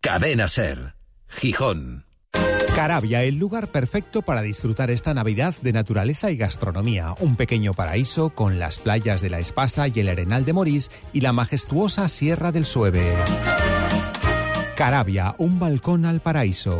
Cadena 0.01 0.47
Ser, 0.47 0.95
Gijón. 1.27 2.05
Carabia, 2.75 3.23
el 3.23 3.37
lugar 3.37 3.67
perfecto 3.67 4.23
para 4.23 4.41
disfrutar 4.41 4.89
esta 4.89 5.13
Navidad 5.13 5.53
de 5.61 5.73
naturaleza 5.73 6.31
y 6.31 6.37
gastronomía. 6.37 7.13
Un 7.19 7.35
pequeño 7.35 7.73
paraíso 7.73 8.29
con 8.31 8.59
las 8.59 8.79
playas 8.79 9.21
de 9.21 9.29
la 9.29 9.39
Espasa 9.39 9.87
y 9.87 9.99
el 9.99 10.09
Arenal 10.09 10.43
de 10.43 10.53
Morís 10.53 10.89
y 11.13 11.21
la 11.21 11.33
majestuosa 11.33 12.07
Sierra 12.07 12.51
del 12.51 12.65
Sueve. 12.65 13.15
Carabia, 14.75 15.35
un 15.37 15.59
balcón 15.59 16.05
al 16.05 16.19
paraíso. 16.19 16.79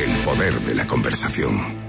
El 0.00 0.10
poder 0.24 0.58
de 0.60 0.74
la 0.74 0.86
conversación. 0.86 1.83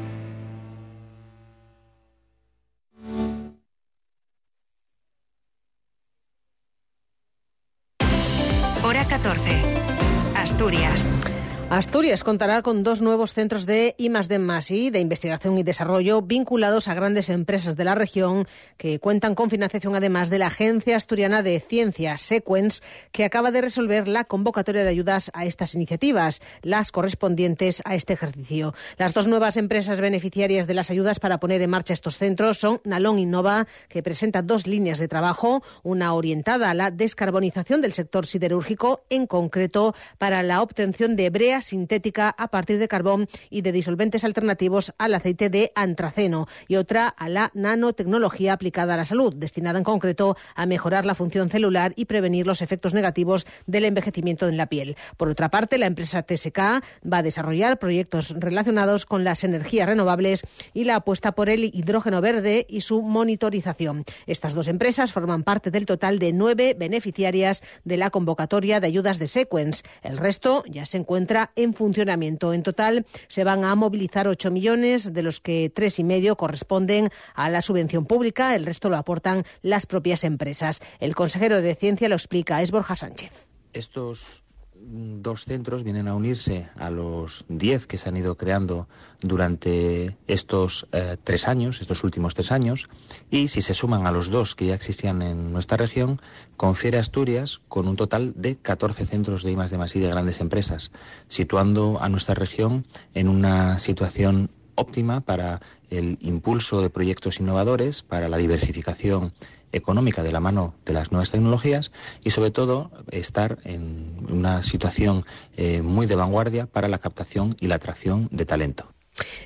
Asturias 11.75 12.23
contará 12.23 12.61
con 12.61 12.83
dos 12.83 13.01
nuevos 13.01 13.33
centros 13.33 13.65
de 13.65 13.95
I 13.97 14.07
de 14.07 14.91
de 14.91 14.99
investigación 15.01 15.57
y 15.57 15.63
desarrollo 15.63 16.21
vinculados 16.21 16.87
a 16.87 16.93
grandes 16.93 17.27
empresas 17.27 17.75
de 17.75 17.83
la 17.83 17.95
región 17.95 18.47
que 18.77 19.01
cuentan 19.01 19.35
con 19.35 19.49
financiación 19.49 19.93
además 19.93 20.29
de 20.29 20.39
la 20.39 20.47
Agencia 20.47 20.95
Asturiana 20.95 21.41
de 21.41 21.59
Ciencia, 21.59 22.17
Sequence, 22.17 22.81
que 23.11 23.25
acaba 23.25 23.51
de 23.51 23.59
resolver 23.59 24.07
la 24.07 24.23
convocatoria 24.23 24.85
de 24.85 24.89
ayudas 24.89 25.31
a 25.33 25.43
estas 25.43 25.75
iniciativas, 25.75 26.41
las 26.61 26.93
correspondientes 26.93 27.81
a 27.83 27.95
este 27.95 28.13
ejercicio. 28.13 28.73
Las 28.95 29.13
dos 29.13 29.27
nuevas 29.27 29.57
empresas 29.57 29.99
beneficiarias 29.99 30.67
de 30.67 30.75
las 30.75 30.91
ayudas 30.91 31.19
para 31.19 31.41
poner 31.41 31.61
en 31.61 31.71
marcha 31.71 31.93
estos 31.93 32.17
centros 32.17 32.57
son 32.57 32.79
Nalón 32.85 33.19
Innova, 33.19 33.67
que 33.89 34.01
presenta 34.01 34.41
dos 34.41 34.65
líneas 34.65 34.97
de 34.99 35.09
trabajo, 35.09 35.61
una 35.83 36.13
orientada 36.13 36.69
a 36.69 36.73
la 36.73 36.89
descarbonización 36.89 37.81
del 37.81 37.91
sector 37.91 38.25
siderúrgico, 38.25 39.03
en 39.09 39.27
concreto 39.27 39.93
para 40.17 40.41
la 40.41 40.61
obtención 40.61 41.17
de 41.17 41.29
brea 41.29 41.64
sintética 41.65 42.33
a 42.37 42.47
partir 42.49 42.79
de 42.79 42.87
carbón 42.87 43.27
y 43.49 43.61
de 43.61 43.71
disolventes 43.71 44.23
alternativos 44.23 44.93
al 44.97 45.13
aceite 45.13 45.49
de 45.49 45.71
antraceno 45.75 46.47
y 46.67 46.77
otra 46.77 47.07
a 47.07 47.29
la 47.29 47.51
nanotecnología 47.53 48.53
aplicada 48.53 48.93
a 48.93 48.97
la 48.97 49.05
salud, 49.05 49.33
destinada 49.35 49.79
en 49.79 49.83
concreto 49.83 50.37
a 50.55 50.65
mejorar 50.65 51.05
la 51.05 51.15
función 51.15 51.49
celular 51.49 51.93
y 51.95 52.05
prevenir 52.05 52.47
los 52.47 52.61
efectos 52.61 52.93
negativos 52.93 53.45
del 53.65 53.85
envejecimiento 53.85 54.47
en 54.47 54.57
la 54.57 54.67
piel. 54.67 54.95
Por 55.17 55.29
otra 55.29 55.49
parte, 55.49 55.77
la 55.77 55.85
empresa 55.85 56.23
TSK 56.23 56.59
va 56.59 57.17
a 57.17 57.23
desarrollar 57.23 57.79
proyectos 57.79 58.29
relacionados 58.37 59.05
con 59.05 59.23
las 59.23 59.43
energías 59.43 59.87
renovables 59.87 60.43
y 60.73 60.85
la 60.85 60.97
apuesta 60.97 61.33
por 61.33 61.49
el 61.49 61.65
hidrógeno 61.65 62.21
verde 62.21 62.65
y 62.69 62.81
su 62.81 63.01
monitorización. 63.01 64.03
Estas 64.27 64.53
dos 64.53 64.67
empresas 64.67 65.11
forman 65.11 65.43
parte 65.43 65.71
del 65.71 65.85
total 65.85 66.19
de 66.19 66.33
nueve 66.33 66.75
beneficiarias 66.77 67.63
de 67.83 67.97
la 67.97 68.09
convocatoria 68.09 68.79
de 68.79 68.87
ayudas 68.87 69.19
de 69.19 69.27
Sequence. 69.27 69.83
El 70.01 70.17
resto 70.17 70.63
ya 70.67 70.85
se 70.85 70.97
encuentra 70.97 71.51
en 71.55 71.73
funcionamiento. 71.73 72.53
En 72.53 72.63
total 72.63 73.05
se 73.27 73.43
van 73.43 73.63
a 73.63 73.75
movilizar 73.75 74.27
8 74.27 74.51
millones, 74.51 75.13
de 75.13 75.23
los 75.23 75.39
que 75.39 75.71
tres 75.73 75.99
y 75.99 76.03
medio 76.03 76.35
corresponden 76.37 77.09
a 77.33 77.49
la 77.49 77.61
subvención 77.61 78.05
pública, 78.05 78.55
el 78.55 78.65
resto 78.65 78.89
lo 78.89 78.97
aportan 78.97 79.43
las 79.61 79.85
propias 79.85 80.23
empresas. 80.23 80.81
El 80.99 81.15
consejero 81.15 81.61
de 81.61 81.75
Ciencia 81.75 82.09
lo 82.09 82.15
explica, 82.15 82.61
es 82.61 82.71
Borja 82.71 82.95
Sánchez. 82.95 83.31
Estos 83.73 84.44
dos 84.87 85.45
centros 85.45 85.83
vienen 85.83 86.07
a 86.07 86.15
unirse 86.15 86.67
a 86.75 86.89
los 86.89 87.45
diez 87.47 87.87
que 87.87 87.97
se 87.97 88.09
han 88.09 88.17
ido 88.17 88.35
creando 88.35 88.87
durante 89.21 90.17
estos 90.27 90.87
eh, 90.91 91.17
tres 91.23 91.47
años, 91.47 91.81
estos 91.81 92.03
últimos 92.03 92.35
tres 92.35 92.51
años, 92.51 92.87
y 93.31 93.47
si 93.47 93.61
se 93.61 93.73
suman 93.73 94.05
a 94.05 94.11
los 94.11 94.29
dos 94.29 94.55
que 94.55 94.67
ya 94.67 94.75
existían 94.75 95.21
en 95.21 95.51
nuestra 95.51 95.77
región, 95.77 96.21
confiere 96.57 96.97
a 96.97 97.01
Asturias 97.01 97.61
con 97.67 97.87
un 97.87 97.95
total 97.95 98.33
de 98.35 98.55
14 98.57 99.05
centros 99.05 99.43
de 99.43 99.51
I 99.51 99.55
de 99.55 99.91
y 99.95 99.99
de 99.99 100.09
grandes 100.09 100.39
empresas, 100.39 100.91
situando 101.27 101.99
a 102.01 102.09
nuestra 102.09 102.35
región 102.35 102.85
en 103.13 103.29
una 103.29 103.79
situación 103.79 104.49
óptima 104.75 105.21
para 105.21 105.61
el 105.89 106.17
impulso 106.21 106.81
de 106.81 106.89
proyectos 106.89 107.39
innovadores, 107.39 108.03
para 108.03 108.29
la 108.29 108.37
diversificación 108.37 109.33
económica 109.71 110.23
de 110.23 110.31
la 110.31 110.39
mano 110.39 110.75
de 110.85 110.93
las 110.93 111.11
nuevas 111.11 111.31
tecnologías 111.31 111.91
y 112.23 112.31
sobre 112.31 112.51
todo 112.51 112.91
estar 113.11 113.59
en 113.63 114.25
una 114.29 114.63
situación 114.63 115.25
eh, 115.57 115.81
muy 115.81 116.07
de 116.07 116.15
vanguardia 116.15 116.65
para 116.65 116.87
la 116.87 116.97
captación 116.97 117.55
y 117.59 117.67
la 117.67 117.75
atracción 117.75 118.29
de 118.31 118.45
talento. 118.45 118.94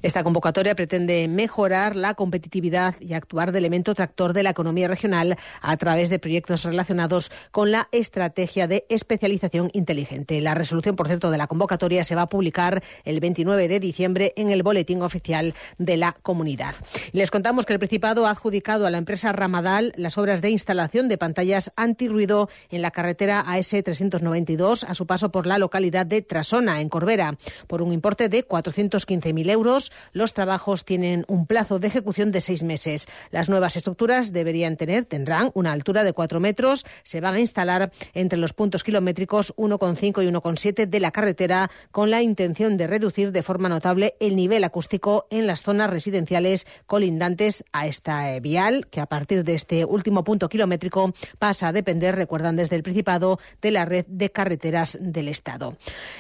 Esta 0.02 0.24
convocatoria 0.24 0.76
pretende 0.76 1.28
mejorar 1.28 1.96
la 1.96 2.14
competitividad 2.14 2.96
y 3.00 3.14
actuar 3.14 3.52
de 3.52 3.60
elemento 3.60 3.94
tractor 3.94 4.34
de 4.34 4.44
la 4.44 4.52
economía 4.52 4.88
regional 4.88 5.38
a 5.62 5.78
través 5.78 6.10
de 6.10 6.20
proyectos 6.20 6.64
relacionados 6.64 7.32
con 7.52 7.72
la 7.72 7.88
estrategia 7.92 8.68
de 8.68 8.86
especialización 8.90 9.70
inteligente. 9.74 10.42
La 10.42 10.56
resolución, 10.56 10.96
por 10.96 11.08
cierto, 11.08 11.32
de 11.32 11.38
la 11.38 11.48
convocatoria 11.48 12.04
se 12.04 12.16
va 12.16 12.24
a 12.24 12.30
publicar 12.30 12.84
el 13.04 13.20
29 13.20 13.68
de 13.68 13.80
diciembre 13.80 14.34
en 14.36 14.50
el 14.50 14.64
Boletín 14.64 15.02
Oficial 15.02 15.54
de 15.78 15.98
la 15.98 16.14
Comunidad. 16.14 16.76
Les 17.12 17.32
contamos 17.32 17.66
que 17.66 17.74
el 17.74 17.80
Principado 17.80 18.26
ha 18.26 18.32
adjudicado 18.32 18.86
a 18.86 18.92
la 18.92 18.98
empresa 18.98 19.32
Ramadal 19.32 19.94
las 19.96 20.18
obras 20.18 20.42
de 20.42 20.50
instalación 20.50 21.10
de 21.10 21.18
pantallas 21.18 21.72
antirruido 21.76 22.50
en 22.70 22.82
la 22.82 22.92
carretera 22.92 23.42
AS 23.42 23.70
392 23.70 24.84
a 24.84 24.96
su 24.96 25.06
paso 25.06 25.32
por 25.32 25.46
la 25.46 25.58
localidad 25.58 26.06
de 26.06 26.22
Trasona, 26.22 26.82
en 26.82 26.90
Corbera, 26.90 27.38
por 27.68 27.82
un 27.82 27.94
importe 27.94 28.30
de 28.30 28.48
415.000 28.48 29.50
euros 29.50 29.59
los 30.14 30.34
trabajos 30.34 30.86
tienen 30.86 31.26
un 31.28 31.46
plazo 31.46 31.80
de 31.80 31.88
ejecución 31.88 32.32
de 32.32 32.42
seis 32.42 32.64
meses. 32.64 33.08
Las 33.32 33.50
nuevas 33.50 33.76
estructuras 33.76 34.32
deberían 34.32 34.78
tener, 34.78 35.06
tendrán 35.06 35.52
una 35.54 35.72
altura 35.72 36.04
de 36.04 36.14
cuatro 36.14 36.40
metros. 36.40 36.86
Se 37.04 37.22
van 37.22 37.36
a 37.36 37.40
instalar 37.40 37.92
entre 38.14 38.40
los 38.40 38.54
puntos 38.54 38.84
kilométricos 38.84 39.54
1,5 39.56 40.24
y 40.24 40.28
1,7 40.28 40.88
de 40.88 41.00
la 41.00 41.12
carretera 41.12 41.70
con 41.92 42.10
la 42.10 42.22
intención 42.22 42.78
de 42.78 42.88
reducir 42.88 43.32
de 43.32 43.44
forma 43.44 43.70
notable 43.70 44.16
el 44.20 44.36
nivel 44.36 44.64
acústico 44.64 45.28
en 45.30 45.48
las 45.48 45.64
zonas 45.64 45.90
residenciales 45.90 46.66
colindantes 46.86 47.64
a 47.72 47.88
esta 47.88 48.34
eh, 48.34 48.40
vial, 48.40 48.88
que 48.88 49.02
a 49.02 49.06
partir 49.06 49.44
de 49.44 49.56
este 49.56 49.86
último 49.86 50.24
punto 50.24 50.50
kilométrico 50.50 51.14
pasa 51.38 51.70
a 51.70 51.74
depender, 51.74 52.16
recuerdan 52.16 52.56
desde 52.56 52.76
el 52.76 52.84
Principado, 52.84 53.40
de 53.62 53.72
la 53.72 53.86
red 53.86 54.06
de 54.08 54.32
carreteras 54.32 54.98
del 55.02 55.28
Estado. 55.28 55.78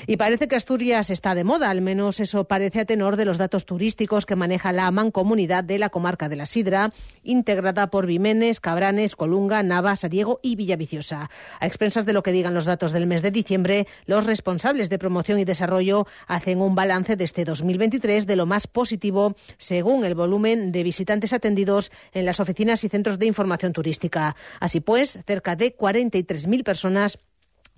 Y 0.07 0.17
parece 0.17 0.47
que 0.47 0.55
Asturias 0.55 1.09
está 1.09 1.35
de 1.35 1.43
moda, 1.43 1.69
al 1.69 1.81
menos 1.81 2.19
eso 2.19 2.45
parece 2.45 2.81
a 2.81 2.85
tenor 2.85 3.15
de 3.15 3.25
los 3.29 3.37
datos 3.37 3.67
turísticos 3.67 4.25
que 4.25 4.35
maneja 4.35 4.73
la 4.73 4.89
mancomunidad 4.89 5.63
de 5.63 5.77
la 5.77 5.89
comarca 5.89 6.29
de 6.29 6.35
la 6.35 6.47
Sidra, 6.47 6.91
integrada 7.21 7.91
por 7.91 8.07
Vimenes, 8.07 8.59
Cabranes, 8.59 9.15
Colunga, 9.15 9.61
Nava, 9.61 9.95
Sariego 9.95 10.39
y 10.41 10.55
Villaviciosa. 10.55 11.29
A 11.59 11.67
expensas 11.67 12.07
de 12.07 12.13
lo 12.13 12.23
que 12.23 12.31
digan 12.31 12.55
los 12.55 12.65
datos 12.65 12.91
del 12.91 13.05
mes 13.05 13.21
de 13.21 13.29
diciembre, 13.29 13.85
los 14.07 14.25
responsables 14.25 14.89
de 14.89 14.97
promoción 14.97 15.37
y 15.37 15.45
desarrollo 15.45 16.07
hacen 16.25 16.59
un 16.59 16.73
balance 16.73 17.15
de 17.17 17.23
este 17.23 17.45
2023 17.45 18.25
de 18.25 18.35
lo 18.35 18.47
más 18.47 18.65
positivo 18.65 19.35
según 19.59 20.05
el 20.05 20.15
volumen 20.15 20.71
de 20.71 20.81
visitantes 20.81 21.31
atendidos 21.31 21.91
en 22.13 22.25
las 22.25 22.39
oficinas 22.39 22.83
y 22.83 22.89
centros 22.89 23.19
de 23.19 23.27
información 23.27 23.73
turística. 23.73 24.35
Así 24.59 24.79
pues, 24.79 25.19
cerca 25.27 25.55
de 25.55 25.77
43.000 25.77 26.63
personas 26.63 27.19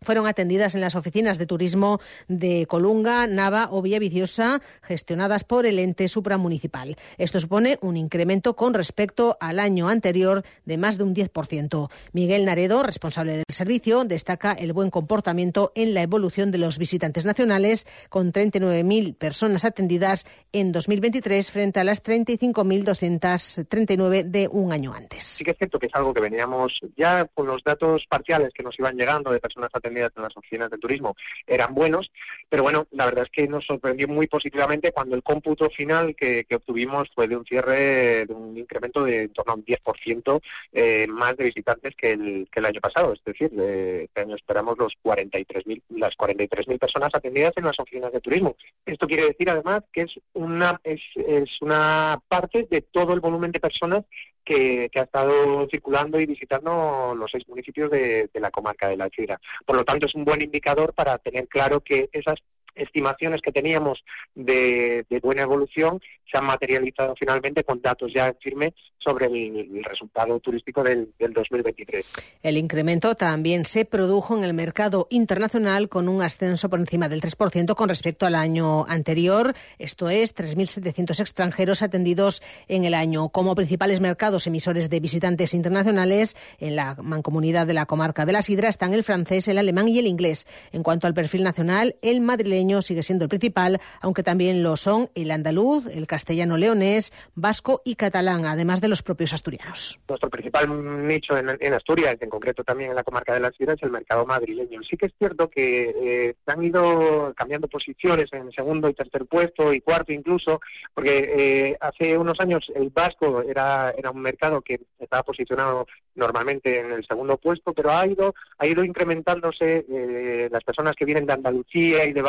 fueron 0.04 0.26
atendidas 0.26 0.74
en 0.74 0.82
las 0.82 0.96
oficinas 0.96 1.38
de 1.38 1.46
turismo 1.46 2.00
de 2.28 2.66
Colunga, 2.66 3.28
Nava 3.28 3.68
o 3.70 3.84
Villaviciosa, 3.84 4.60
gestionadas 4.82 5.44
por 5.44 5.68
el 5.68 5.78
ente 5.78 6.08
supramunicipal. 6.08 6.96
Esto 7.20 7.40
supone 7.40 7.78
un 7.82 7.98
incremento 7.98 8.56
con 8.56 8.74
respecto 8.74 9.38
al 9.40 9.60
año 9.60 9.90
anterior 9.90 10.42
de 10.66 10.80
más 10.80 10.98
de 10.98 11.04
un 11.04 11.14
10%. 11.14 11.92
Miguel 12.14 12.46
Naredo, 12.46 12.82
responsable 12.82 13.34
del 13.34 13.44
servicio, 13.50 14.04
destaca 14.04 14.54
el 14.54 14.74
buen 14.74 14.90
comportamiento 14.90 15.72
en 15.76 15.94
la 15.94 16.02
evolución 16.02 16.50
de 16.50 16.58
los 16.58 16.80
visitantes 16.80 17.26
nacionales, 17.26 17.86
con 18.10 18.34
39.000 18.34 19.16
personas 19.16 19.66
atendidas 19.66 20.26
en 20.52 20.72
2023 20.72 21.52
frente 21.52 21.80
a 21.80 21.84
las 21.84 22.04
35.239 22.04 24.24
de 24.24 24.48
un 24.48 24.72
año 24.72 24.96
antes. 24.96 25.24
Sí 25.24 25.44
que 25.44 25.52
es 25.52 25.58
cierto 25.60 25.78
que 25.78 25.86
es 25.86 25.94
algo 25.94 26.12
que 26.12 26.22
veníamos 26.22 26.80
ya 26.98 27.26
con 27.26 27.46
los 27.46 27.64
datos 27.64 28.02
parciales 28.10 28.50
que 28.52 28.64
nos 28.64 28.80
iban 28.80 28.96
llegando 28.96 29.32
de 29.32 29.40
personas 29.40 29.70
atendidas 29.72 29.91
en 29.98 30.24
las 30.24 30.36
oficinas 30.36 30.70
de 30.70 30.78
turismo 30.78 31.16
eran 31.46 31.74
buenos, 31.74 32.12
pero 32.50 32.64
bueno, 32.64 32.88
la 32.92 33.06
verdad 33.06 33.26
es 33.26 33.32
que 33.32 33.48
nos 33.48 33.66
sorprendió 33.66 34.08
muy 34.08 34.28
positivamente 34.28 34.92
cuando 34.92 35.16
el 35.16 35.24
cómputo 35.24 35.70
final 35.70 36.16
que, 36.16 36.46
obtuvimos 36.52 37.10
fue 37.16 37.28
de 37.28 37.38
un 37.38 37.46
cierre, 37.46 38.26
de 38.26 38.34
un 38.34 38.58
incremento 38.58 39.04
de 39.04 39.22
en 39.22 39.34
torno 39.34 39.54
a 39.54 39.56
un 39.56 39.66
10% 39.66 40.42
eh, 40.74 41.08
más 41.08 41.38
de 41.38 41.46
visitantes 41.46 41.96
que 41.96 42.12
el, 42.12 42.48
que 42.52 42.60
el 42.60 42.66
año 42.66 42.82
pasado, 42.82 43.14
es 43.14 43.24
decir, 43.24 43.52
este 43.60 44.22
año 44.22 44.36
esperamos 44.36 44.78
los 44.78 44.94
43.000 45.04 45.82
las 45.90 46.12
43.000 46.18 46.80
personas 46.80 47.10
atendidas 47.14 47.54
en 47.56 47.66
las 47.66 47.80
oficinas 47.80 48.12
de 48.12 48.20
turismo. 48.20 48.56
Esto 48.86 49.08
quiere 49.08 49.26
decir 49.26 49.50
además 49.50 49.82
que 49.94 50.02
es 50.02 50.12
una 50.34 50.80
es, 50.84 51.02
es 51.16 51.50
una 51.62 52.20
parte 52.28 52.68
de 52.70 52.82
todo 52.82 53.14
el 53.14 53.20
volumen 53.20 53.52
de 53.52 53.60
personas 53.60 54.04
que, 54.44 54.90
ha 54.96 55.02
estado 55.02 55.68
circulando 55.70 56.20
y 56.20 56.26
visitando 56.26 57.14
los 57.16 57.32
seis 57.32 57.48
municipios 57.48 57.90
de, 57.90 58.30
la 58.34 58.52
comarca 58.52 58.88
de 58.88 58.98
la 58.98 59.10
Chira. 59.10 59.40
Por 59.66 59.76
lo 59.76 59.84
tanto, 59.84 60.08
es 60.08 60.16
un 60.16 60.26
buen 60.26 60.42
indicador 60.42 60.94
para 60.94 61.18
tener 61.18 61.48
claro 61.48 61.82
que 61.82 62.10
esas 62.12 62.36
estimaciones 62.76 63.42
que 63.42 63.52
teníamos 63.52 64.04
de, 64.36 65.06
buena 65.22 65.44
evolución 65.44 66.00
se 66.32 66.38
han 66.38 66.46
materializado 66.46 67.14
finalmente 67.20 67.64
con 67.64 67.82
datos 67.82 68.12
ya 68.14 68.34
firmes 68.42 68.72
sobre 68.98 69.26
el, 69.26 69.84
resultado 69.84 70.40
turístico 70.40 70.84
del, 70.84 71.14
2023. 71.20 72.06
El 72.44 72.58
incremento 72.58 73.16
también 73.16 73.66
se 73.66 73.84
produjo 73.84 74.38
en 74.38 74.44
el 74.44 74.54
mercado 74.54 75.08
internacional 75.10 75.90
con 75.90 76.08
un 76.08 76.22
ascenso 76.22 76.70
por 76.70 76.80
encima 76.80 77.10
del 77.10 77.22
3% 77.22 77.76
con 77.76 77.90
respecto 77.90 78.26
al 78.26 78.36
año 78.36 78.86
anterior, 78.88 79.54
esto 79.78 80.10
es 80.10 80.36
3.700 80.36 81.20
extranjeros 81.20 81.82
atendidos 81.82 82.42
en 82.68 82.86
el 82.86 82.94
año. 82.94 83.30
Como 83.30 83.56
principales 83.56 84.00
mercados 84.00 84.48
emisores 84.48 84.90
de 84.90 85.00
visitantes 85.00 85.54
internacionales 85.54 86.38
en 86.60 86.76
la 86.76 86.96
mancomunidad 87.02 87.68
de 87.68 87.74
la 87.74 87.86
comarca 87.86 88.26
de 88.26 88.34
la 88.34 88.42
Sidra 88.42 88.70
están 88.70 88.94
el 88.94 89.04
francés, 89.04 89.48
el 89.48 89.58
alemán 89.58 89.90
y 89.90 90.00
el 90.00 90.08
inglés. 90.08 90.48
En 90.72 90.84
cuanto 90.84 91.08
al 91.08 91.14
perfil 91.14 91.44
nacional, 91.44 91.96
el 92.02 92.22
madrileño 92.22 92.61
sigue 92.82 93.04
siendo 93.04 93.26
el 93.26 93.30
principal, 93.30 93.80
aunque 94.02 94.24
también 94.24 94.64
lo 94.64 94.78
son 94.78 95.10
el 95.16 95.32
andaluz, 95.32 95.88
el 95.88 96.08
castellano 96.08 96.58
leonés, 96.58 97.12
vasco 97.36 97.82
y 97.84 97.96
catalán, 97.96 98.46
además 98.46 98.82
de 98.82 98.88
los 98.88 99.02
propios 99.02 99.34
asturianos. 99.34 100.00
Nuestro 100.08 100.30
principal 100.30 101.08
nicho 101.08 101.38
en, 101.38 101.74
Asturias, 101.74 102.18
en 102.20 102.30
concreto 102.30 102.64
también 102.64 102.92
en 102.92 102.96
la 102.96 103.04
comarca 103.04 103.34
de 103.34 103.40
la 103.40 103.52
Sierra, 103.52 103.74
es 103.74 103.84
el 103.84 103.92
mercado 103.92 104.26
madrileño. 104.26 104.82
Sí 104.84 104.98
que 104.98 105.08
es 105.08 105.14
cierto 105.18 105.50
que 105.50 105.94
eh, 106.04 106.36
han 106.46 106.64
ido 106.64 107.34
cambiando 107.36 107.68
posiciones 107.68 108.28
en 108.32 108.52
segundo 108.52 108.90
y 108.90 108.94
tercer 108.94 109.26
puesto 109.26 109.74
y 109.74 109.82
cuarto 109.82 110.14
incluso, 110.14 110.60
porque 110.94 111.32
eh, 111.36 111.78
hace 111.80 112.18
unos 112.18 112.40
años 112.40 112.72
el 112.76 112.90
vasco 112.90 113.42
era, 113.42 113.94
era 113.98 114.12
un 114.12 114.22
mercado 114.22 114.62
que 114.62 114.82
estaba 115.00 115.24
posicionado 115.24 115.86
normalmente 116.16 116.80
en 116.80 116.92
el 116.92 117.06
segundo 117.06 117.38
puesto, 117.38 117.74
pero 117.74 117.92
ha 117.92 118.06
ido, 118.06 118.34
ha 118.58 118.68
ido 118.68 118.84
incrementándose 118.84 119.86
eh, 119.90 120.50
las 120.52 120.64
personas 120.64 120.96
que 120.96 121.06
vienen 121.06 121.26
de 121.26 121.34
Andalucía 121.34 122.06
y 122.06 122.14
de 122.14 122.22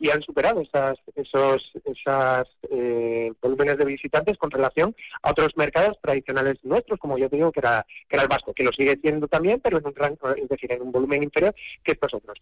Y 0.00 0.10
han 0.10 0.22
superado 0.22 0.60
esas, 0.60 0.96
esos 1.16 1.72
esas, 1.84 2.46
eh, 2.70 3.32
volúmenes 3.42 3.78
de 3.78 3.84
visitantes 3.84 4.38
con 4.38 4.50
relación 4.50 4.94
a 5.22 5.30
otros 5.30 5.56
mercados 5.56 5.98
tradicionales 6.00 6.56
nuestros, 6.62 7.00
como 7.00 7.18
yo 7.18 7.28
te 7.28 7.36
digo, 7.36 7.50
que 7.50 7.60
era, 7.60 7.84
que 8.08 8.16
era 8.16 8.22
el 8.22 8.28
vasco, 8.28 8.54
que 8.54 8.62
lo 8.62 8.72
sigue 8.72 8.96
siendo 9.02 9.26
también, 9.26 9.60
pero 9.60 9.78
en 9.78 9.86
un, 9.86 9.94
es 10.36 10.48
decir, 10.48 10.72
en 10.72 10.82
un 10.82 10.92
volumen 10.92 11.24
inferior 11.24 11.54
que 11.82 11.92
estos 11.92 12.14
otros. 12.14 12.38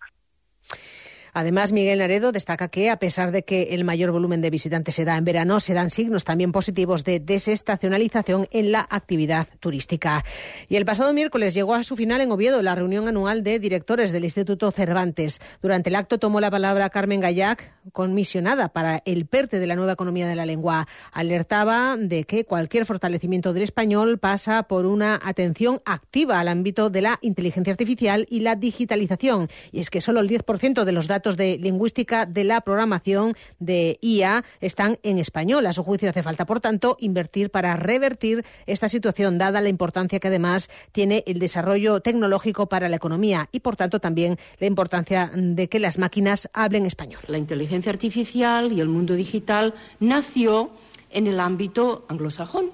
Además, 1.37 1.71
Miguel 1.71 1.99
Naredo 1.99 2.33
destaca 2.33 2.69
que, 2.69 2.89
a 2.89 2.97
pesar 2.97 3.31
de 3.31 3.43
que 3.43 3.75
el 3.75 3.85
mayor 3.85 4.11
volumen 4.11 4.41
de 4.41 4.49
visitantes 4.49 4.95
se 4.95 5.05
da 5.05 5.19
en 5.19 5.27
verano, 5.27 5.61
se 5.61 5.75
dan 5.75 5.91
signos 5.91 6.25
también 6.25 6.51
positivos 6.51 7.05
de 7.05 7.21
desestacionalización 7.21 8.49
en 8.53 8.73
la 8.73 8.87
actividad 8.89 9.47
turística. 9.61 10.25
Y 10.71 10.77
el 10.77 10.87
pasado 10.87 11.13
miércoles 11.13 11.53
llegó 11.53 11.75
a 11.75 11.85
su 11.85 11.95
final 11.95 12.23
en 12.23 12.33
Oviedo 12.33 12.63
la 12.63 12.75
reunión 12.75 13.07
anual 13.07 13.45
de 13.45 13.59
directores 13.59 14.13
del 14.13 14.25
Instituto 14.25 14.71
Cervantes. 14.71 15.43
Durante 15.61 15.91
el 15.91 15.97
acto 15.97 16.17
tomó 16.17 16.41
la 16.41 16.51
palabra 16.51 16.89
Carmen 16.89 17.21
Gallac, 17.21 17.71
comisionada 17.93 18.71
para 18.71 19.03
el 19.05 19.27
PERTE 19.27 19.59
de 19.59 19.67
la 19.67 19.77
nueva 19.77 19.93
economía 19.93 20.27
de 20.27 20.37
la 20.37 20.47
lengua. 20.47 20.89
Alertaba 21.13 21.99
de 21.99 22.25
que 22.25 22.47
cualquier 22.47 22.87
fortalecimiento 22.87 23.53
del 23.53 23.65
español 23.65 24.17
pasa 24.17 24.63
por 24.63 24.87
una 24.87 25.21
atención 25.23 25.83
activa 25.85 26.41
al 26.41 26.49
ámbito 26.49 26.89
de 26.89 27.03
la 27.03 27.19
inteligencia 27.21 27.75
artificial 27.75 28.27
y 28.31 28.41
la 28.41 28.57
digitalización. 28.57 29.49
Y 29.71 29.81
es 29.81 29.91
que 29.91 30.01
solo 30.01 30.21
el 30.21 30.31
10% 30.31 30.85
de 30.85 30.93
los 30.93 31.09
datos 31.09 31.26
de 31.35 31.59
lingüística 31.59 32.27
de 32.27 32.45
la 32.45 32.61
programación 32.61 33.35
de 33.59 33.99
IA 34.01 34.45
están 34.61 34.99
en 35.03 35.19
español. 35.19 35.67
A 35.67 35.73
su 35.73 35.83
juicio 35.83 36.09
hace 36.09 36.23
falta, 36.23 36.47
por 36.47 36.61
tanto, 36.61 36.97
invertir 37.01 37.51
para 37.51 37.75
revertir 37.75 38.45
esta 38.67 38.89
situación, 38.89 39.39
dada 39.39 39.61
la 39.61 39.69
importancia 39.69 40.21
que 40.21 40.29
además 40.29 40.71
tiene 40.93 41.25
el 41.27 41.41
desarrollo 41.41 41.99
tecnológico 42.01 42.69
para 42.69 42.89
la 42.89 42.97
economía 42.97 43.49
y, 43.51 43.61
por 43.61 43.75
tanto, 43.75 43.99
también 43.99 44.39
la 44.59 44.69
importancia 44.69 45.33
de 45.35 45.69
que 45.69 45.81
las 45.81 45.99
máquinas 45.99 46.49
hablen 46.53 46.87
español. 46.87 47.23
La 47.27 47.39
inteligencia 47.39 47.91
artificial 47.91 48.73
y 48.73 48.81
el 48.81 48.89
mundo 48.89 49.15
digital 49.15 49.75
nació 49.99 50.71
en 51.11 51.27
el 51.27 51.41
ámbito 51.41 52.05
anglosajón. 52.09 52.71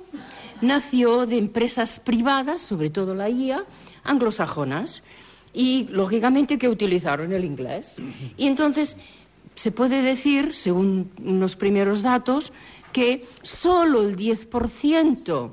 Nació 0.61 1.27
de 1.27 1.39
empresas 1.39 2.01
privadas, 2.01 2.61
sobre 2.61 2.91
todo 2.91 3.15
la 3.15 3.31
IA, 3.31 3.65
anglosajonas 4.05 5.03
y 5.55 5.89
lógicamente 5.91 6.59
que 6.59 6.69
utilizaron 6.69 7.33
el 7.33 7.45
inglés. 7.45 8.01
Y 8.37 8.47
entonces 8.47 8.97
se 9.55 9.73
puede 9.73 10.03
decir, 10.03 10.55
según 10.55 11.11
unos 11.23 11.57
primeros 11.57 12.03
datos, 12.03 12.53
que 12.93 13.25
solo 13.43 14.03
el 14.03 14.17
10% 14.17 15.51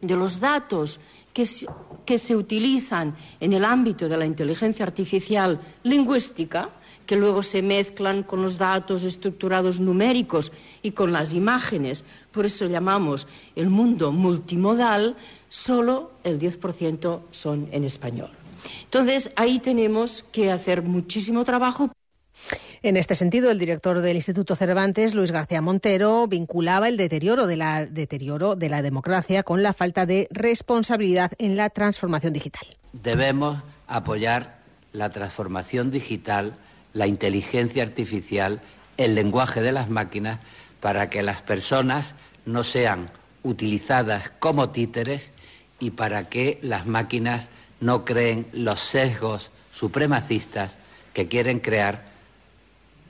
de 0.00 0.16
los 0.16 0.40
datos 0.40 1.00
que 1.32 1.46
se, 1.46 2.36
utilizan 2.36 3.14
en 3.40 3.52
el 3.52 3.64
ámbito 3.64 4.08
de 4.08 4.16
la 4.16 4.26
inteligencia 4.26 4.84
artificial 4.84 5.60
lingüística, 5.82 6.70
que 7.06 7.16
luego 7.16 7.42
se 7.42 7.60
mezclan 7.60 8.22
con 8.22 8.40
los 8.40 8.56
datos 8.56 9.04
estructurados 9.04 9.78
numéricos 9.80 10.52
y 10.82 10.92
con 10.92 11.12
las 11.12 11.34
imágenes, 11.34 12.04
por 12.30 12.46
eso 12.46 12.66
llamamos 12.66 13.26
el 13.56 13.68
mundo 13.68 14.10
multimodal, 14.12 15.16
solo 15.48 16.12
el 16.22 16.38
10% 16.40 17.20
son 17.30 17.68
en 17.72 17.84
español. 17.84 18.30
Entonces, 18.84 19.32
ahí 19.36 19.58
tenemos 19.58 20.22
que 20.22 20.50
hacer 20.50 20.82
muchísimo 20.82 21.44
trabajo. 21.44 21.90
En 22.82 22.96
este 22.96 23.14
sentido, 23.14 23.50
el 23.50 23.58
director 23.58 24.02
del 24.02 24.16
Instituto 24.16 24.56
Cervantes, 24.56 25.14
Luis 25.14 25.30
García 25.30 25.62
Montero, 25.62 26.26
vinculaba 26.26 26.88
el 26.88 26.96
deterioro 26.96 27.46
de 27.46 27.56
la, 27.56 27.86
deterioro 27.86 28.56
de 28.56 28.68
la 28.68 28.82
democracia 28.82 29.42
con 29.42 29.62
la 29.62 29.72
falta 29.72 30.04
de 30.04 30.28
responsabilidad 30.30 31.32
en 31.38 31.56
la 31.56 31.70
transformación 31.70 32.34
digital. 32.34 32.62
Debemos 32.92 33.58
apoyar 33.86 34.58
la 34.92 35.10
transformación 35.10 35.90
digital, 35.90 36.56
la 36.92 37.06
inteligencia 37.06 37.82
artificial, 37.82 38.60
el 38.98 39.14
lenguaje 39.14 39.62
de 39.62 39.72
las 39.72 39.88
máquinas, 39.88 40.40
para 40.80 41.08
que 41.08 41.22
las 41.22 41.40
personas 41.40 42.14
no 42.44 42.64
sean 42.64 43.10
utilizadas 43.42 44.30
como 44.38 44.70
títeres 44.70 45.32
y 45.80 45.90
para 45.90 46.28
que 46.28 46.58
las 46.62 46.86
máquinas 46.86 47.50
no 47.84 48.06
creen 48.06 48.46
los 48.54 48.80
sesgos 48.80 49.50
supremacistas 49.70 50.78
que 51.12 51.28
quieren 51.28 51.60
crear 51.60 52.02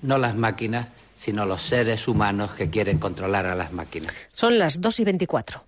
no 0.02 0.18
las 0.18 0.34
máquinas, 0.34 0.88
sino 1.14 1.46
los 1.46 1.62
seres 1.62 2.08
humanos 2.08 2.54
que 2.54 2.68
quieren 2.68 2.98
controlar 2.98 3.46
a 3.46 3.54
las 3.54 3.72
máquinas. 3.72 4.12
Son 4.32 4.58
las 4.58 4.80
2 4.80 5.00
y 5.00 5.04
24. 5.04 5.64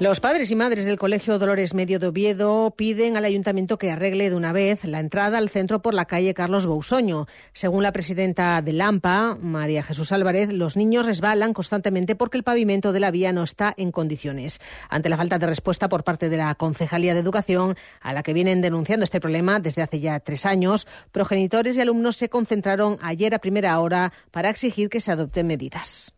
Los 0.00 0.20
padres 0.20 0.52
y 0.52 0.54
madres 0.54 0.84
del 0.84 0.96
Colegio 0.96 1.40
Dolores 1.40 1.74
Medio 1.74 1.98
de 1.98 2.06
Oviedo 2.06 2.72
piden 2.76 3.16
al 3.16 3.24
ayuntamiento 3.24 3.78
que 3.78 3.90
arregle 3.90 4.30
de 4.30 4.36
una 4.36 4.52
vez 4.52 4.84
la 4.84 5.00
entrada 5.00 5.38
al 5.38 5.48
centro 5.48 5.82
por 5.82 5.92
la 5.92 6.04
calle 6.04 6.34
Carlos 6.34 6.68
Bousoño. 6.68 7.26
Según 7.52 7.82
la 7.82 7.90
presidenta 7.90 8.62
de 8.62 8.72
Lampa, 8.74 9.36
María 9.40 9.82
Jesús 9.82 10.12
Álvarez, 10.12 10.52
los 10.52 10.76
niños 10.76 11.04
resbalan 11.04 11.52
constantemente 11.52 12.14
porque 12.14 12.38
el 12.38 12.44
pavimento 12.44 12.92
de 12.92 13.00
la 13.00 13.10
vía 13.10 13.32
no 13.32 13.42
está 13.42 13.74
en 13.76 13.90
condiciones. 13.90 14.60
Ante 14.88 15.08
la 15.08 15.16
falta 15.16 15.40
de 15.40 15.48
respuesta 15.48 15.88
por 15.88 16.04
parte 16.04 16.28
de 16.28 16.36
la 16.36 16.54
Concejalía 16.54 17.14
de 17.14 17.20
Educación, 17.20 17.74
a 18.00 18.12
la 18.12 18.22
que 18.22 18.34
vienen 18.34 18.62
denunciando 18.62 19.02
este 19.02 19.18
problema 19.18 19.58
desde 19.58 19.82
hace 19.82 19.98
ya 19.98 20.20
tres 20.20 20.46
años, 20.46 20.86
progenitores 21.10 21.76
y 21.76 21.80
alumnos 21.80 22.14
se 22.14 22.28
concentraron 22.28 22.98
ayer 23.02 23.34
a 23.34 23.40
primera 23.40 23.80
hora 23.80 24.12
para 24.30 24.48
exigir 24.48 24.90
que 24.90 25.00
se 25.00 25.10
adopten 25.10 25.48
medidas 25.48 26.14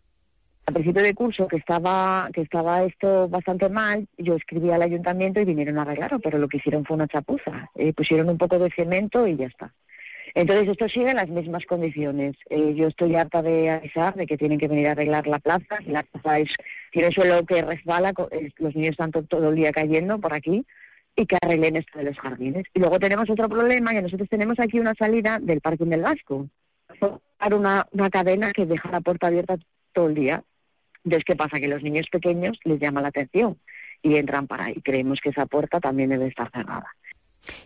a 0.67 0.73
principio 0.73 1.03
de 1.03 1.15
curso 1.15 1.49
que 1.49 1.57
estaba 1.57 2.29
que 2.33 2.43
estaba 2.43 2.85
esto 2.85 3.29
bastante 3.29 3.69
mal, 3.69 4.07
yo 4.19 4.37
escribí 4.37 4.71
al 4.71 4.83
ayuntamiento 4.83 5.41
y 5.41 5.45
vinieron 5.45 5.79
a 5.79 5.83
arreglarlo, 5.83 6.21
pero 6.21 6.39
lo 6.39 6.49
que 6.49 6.59
hicieron 6.59 6.85
fue 6.85 6.97
una 6.97 7.09
chapuza. 7.09 7.71
Eh, 7.75 7.93
pusieron 7.93 8.29
un 8.29 8.39
poco 8.39 8.59
de 8.59 8.71
cemento 8.71 9.27
y 9.27 9.37
ya 9.37 9.47
está. 9.47 9.73
Entonces 10.35 10.69
esto 10.69 10.89
sigue 10.89 11.11
en 11.11 11.17
las 11.17 11.29
mismas 11.29 11.65
condiciones. 11.67 12.37
Eh, 12.49 12.75
yo 12.75 12.89
estoy 12.89 13.17
harta 13.17 13.43
de 13.43 13.71
avisar 13.71 14.15
de 14.15 14.27
que 14.27 14.37
tienen 14.37 14.59
que 14.59 14.69
venir 14.69 14.89
a 14.89 14.93
arreglar 14.93 15.27
la 15.27 15.39
plaza. 15.39 15.79
La 15.87 16.03
plaza 16.05 16.39
es, 16.39 16.51
tiene 16.93 17.11
suelo 17.11 17.45
que 17.45 17.63
resbala, 17.63 18.13
eh, 18.31 18.51
los 18.59 18.75
niños 18.75 18.93
están 18.93 19.11
todo 19.11 19.49
el 19.49 19.57
día 19.57 19.73
cayendo 19.73 20.19
por 20.21 20.33
aquí 20.33 20.65
y 21.17 21.27
que 21.27 21.37
arreglen 21.43 21.77
esto 21.77 21.99
de 21.99 22.05
los 22.05 22.19
jardines. 22.19 22.65
Y 22.75 22.81
luego 22.81 22.99
tenemos 22.99 23.29
otro 23.29 23.49
problema, 23.49 23.91
que 23.91 24.03
nosotros 24.03 24.29
tenemos 24.29 24.59
aquí 24.61 24.79
una 24.79 24.95
salida 24.95 25.39
del 25.41 25.61
Parque 25.61 25.85
del 25.85 26.03
Vasco. 26.03 26.49
Una, 27.51 27.87
una 27.93 28.11
cadena 28.11 28.53
que 28.53 28.67
deja 28.67 28.91
la 28.91 29.01
puerta 29.01 29.29
abierta 29.29 29.57
todo 29.93 30.09
el 30.09 30.15
día 30.15 30.45
entonces, 31.05 31.25
¿qué 31.25 31.37
pasa? 31.37 31.59
Que 31.61 31.69
los 31.69 31.83
niños 31.83 32.07
pequeños 32.11 32.59
les 32.65 32.79
llama 32.79 33.01
la 33.01 33.09
atención 33.09 33.59
y 34.03 34.17
entran 34.17 34.47
para 34.47 34.67
ahí. 34.67 34.81
Creemos 34.83 35.21
que 35.23 35.31
esa 35.31 35.47
puerta 35.47 35.81
también 35.81 36.11
debe 36.11 36.27
estar 36.27 36.51
cerrada. 36.51 36.95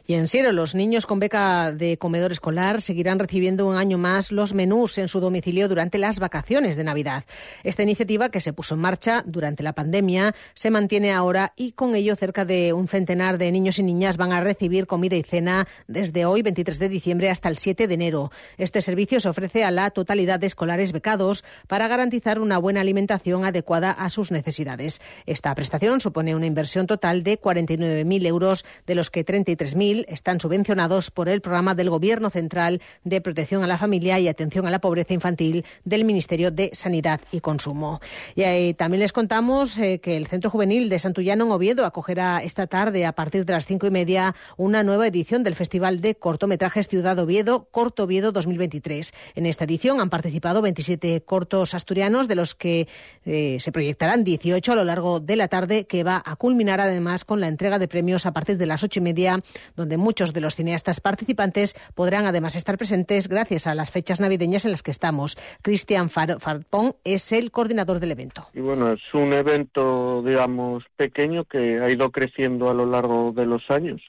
Y 0.07 0.15
en 0.15 0.29
Siero, 0.29 0.53
los 0.53 0.75
niños 0.75 1.07
con 1.07 1.19
beca 1.19 1.73
de 1.73 1.97
comedor 1.99 2.33
escolar 2.33 2.83
seguirán 2.83 3.19
recibiendo 3.19 3.67
un 3.67 3.77
año 3.77 3.99
más 3.99 4.33
los 4.33 4.55
menús 4.55 4.99
en 4.99 5.09
su 5.09 5.21
domicilio 5.21 5.69
durante 5.69 5.99
las 5.99 6.19
vacaciones 6.19 6.77
de 6.77 6.85
Navidad. 6.85 7.25
Esta 7.63 7.83
iniciativa, 7.83 8.29
que 8.29 8.41
se 8.41 8.53
puso 8.53 8.75
en 8.75 8.81
marcha 8.81 9.23
durante 9.27 9.63
la 9.63 9.73
pandemia, 9.73 10.35
se 10.55 10.71
mantiene 10.71 11.13
ahora 11.13 11.53
y 11.57 11.73
con 11.73 11.95
ello 11.95 12.17
cerca 12.17 12.45
de 12.45 12.73
un 12.73 12.89
centenar 12.89 13.39
de 13.39 13.51
niños 13.51 13.79
y 13.79 13.83
niñas 13.83 14.17
van 14.17 14.33
a 14.33 14.41
recibir 14.41 14.87
comida 14.87 15.17
y 15.17 15.23
cena 15.23 15.67
desde 15.89 16.27
hoy, 16.27 16.43
23 16.43 16.79
de 16.79 16.89
diciembre, 16.89 17.31
hasta 17.31 17.49
el 17.49 17.59
7 17.59 17.89
de 17.89 17.95
enero. 17.95 18.31
Este 18.59 18.81
servicio 18.81 19.21
se 19.21 19.29
ofrece 19.29 19.65
a 19.65 19.71
la 19.71 19.91
totalidad 19.91 20.39
de 20.39 20.47
escolares 20.47 20.93
becados 20.93 21.45
para 21.67 21.89
garantizar 21.89 22.39
una 22.39 22.59
buena 22.59 22.81
alimentación 22.81 23.45
adecuada 23.45 23.91
a 23.91 24.11
sus 24.11 24.31
necesidades. 24.31 25.01
Esta 25.27 25.55
prestación 25.55 26.01
supone 26.01 26.35
una 26.35 26.47
inversión 26.47 26.87
total 26.87 27.23
de 27.23 27.41
49.000 27.41 28.27
euros, 28.27 28.65
de 28.87 28.95
los 28.95 29.11
que 29.11 29.25
33 29.25 29.64
3.000 29.65 30.05
están 30.09 30.41
subvencionados 30.41 31.11
por 31.11 31.31
el 31.31 31.41
programa 31.41 31.75
del 31.75 31.89
Gobierno 31.89 32.29
Central 32.29 32.83
de 33.03 33.23
Protección 33.23 33.65
a 33.65 33.67
la 33.67 33.79
Familia 33.79 34.21
y 34.21 34.29
Atención 34.29 34.67
a 34.67 34.71
la 34.71 34.79
Pobreza 34.79 35.15
Infantil 35.15 35.65
del 35.85 36.05
Ministerio 36.05 36.51
de 36.51 36.69
Sanidad 36.75 37.23
y 37.33 37.41
Consumo. 37.41 38.01
Y 38.35 38.43
ahí 38.43 38.75
también 38.75 39.01
les 39.01 39.13
contamos 39.13 39.79
eh, 39.79 40.01
que 40.01 40.19
el 40.19 40.27
Centro 40.27 40.51
Juvenil 40.51 40.91
de 40.91 40.99
Santullano 40.99 41.47
en 41.47 41.53
Oviedo 41.53 41.87
acogerá 41.87 42.43
esta 42.43 42.67
tarde 42.67 43.07
a 43.07 43.13
partir 43.13 43.47
de 43.47 43.55
las 43.55 43.65
cinco 43.65 43.87
y 43.87 43.91
media 43.91 44.35
una 44.59 44.83
nueva 44.83 45.07
edición 45.07 45.45
del 45.45 45.55
Festival 45.55 46.03
de 46.03 46.15
Cortometrajes 46.15 46.87
Ciudad 46.87 47.19
Oviedo, 47.19 47.69
Corto 47.71 48.05
Oviedo 48.05 48.33
2023. 48.33 49.15
En 49.35 49.47
esta 49.47 49.65
edición 49.65 49.99
han 49.99 50.11
participado 50.11 50.61
27 50.61 51.23
cortos 51.23 51.73
asturianos, 51.73 52.29
de 52.29 52.35
los 52.35 52.55
que 52.55 52.87
eh, 53.25 53.57
se 53.61 53.73
proyectarán 53.73 54.25
18 54.25 54.73
a 54.73 54.75
lo 54.75 54.85
largo 54.85 55.21
de 55.21 55.37
la 55.37 55.49
tarde, 55.49 55.87
que 55.87 56.05
va 56.05 56.23
a 56.23 56.37
culminar 56.37 56.81
además 56.81 57.25
con 57.25 57.41
la 57.41 57.49
entrega 57.49 57.79
de 57.79 57.89
premios 57.89 58.27
a 58.27 58.33
partir 58.33 58.59
de 58.59 58.67
las 58.67 58.85
ocho 58.85 59.01
y 59.01 59.03
media 59.03 59.41
donde 59.77 59.97
muchos 59.97 60.33
de 60.33 60.41
los 60.41 60.57
cineastas 60.57 61.01
participantes 61.01 61.75
podrán 61.95 62.27
además 62.27 62.57
estar 62.57 62.77
presentes 62.77 63.29
gracias 63.29 63.67
a 63.67 63.75
las 63.75 63.91
fechas 63.91 64.21
navideñas 64.21 64.65
en 64.65 64.71
las 64.71 64.83
que 64.83 64.91
estamos. 64.91 65.37
Cristian 65.63 66.11
Farpón 66.11 66.95
es 67.05 67.33
el 67.33 67.51
coordinador 67.51 68.01
del 68.01 68.13
evento. 68.13 68.49
Y 68.55 68.61
bueno, 68.61 68.93
es 68.93 69.03
un 69.13 69.33
evento, 69.33 70.23
digamos, 70.25 70.85
pequeño 70.97 71.45
que 71.45 71.81
ha 71.81 71.91
ido 71.91 72.11
creciendo 72.11 72.71
a 72.71 72.75
lo 72.75 72.87
largo 72.87 73.33
de 73.33 73.47
los 73.47 73.71
años. 73.71 74.03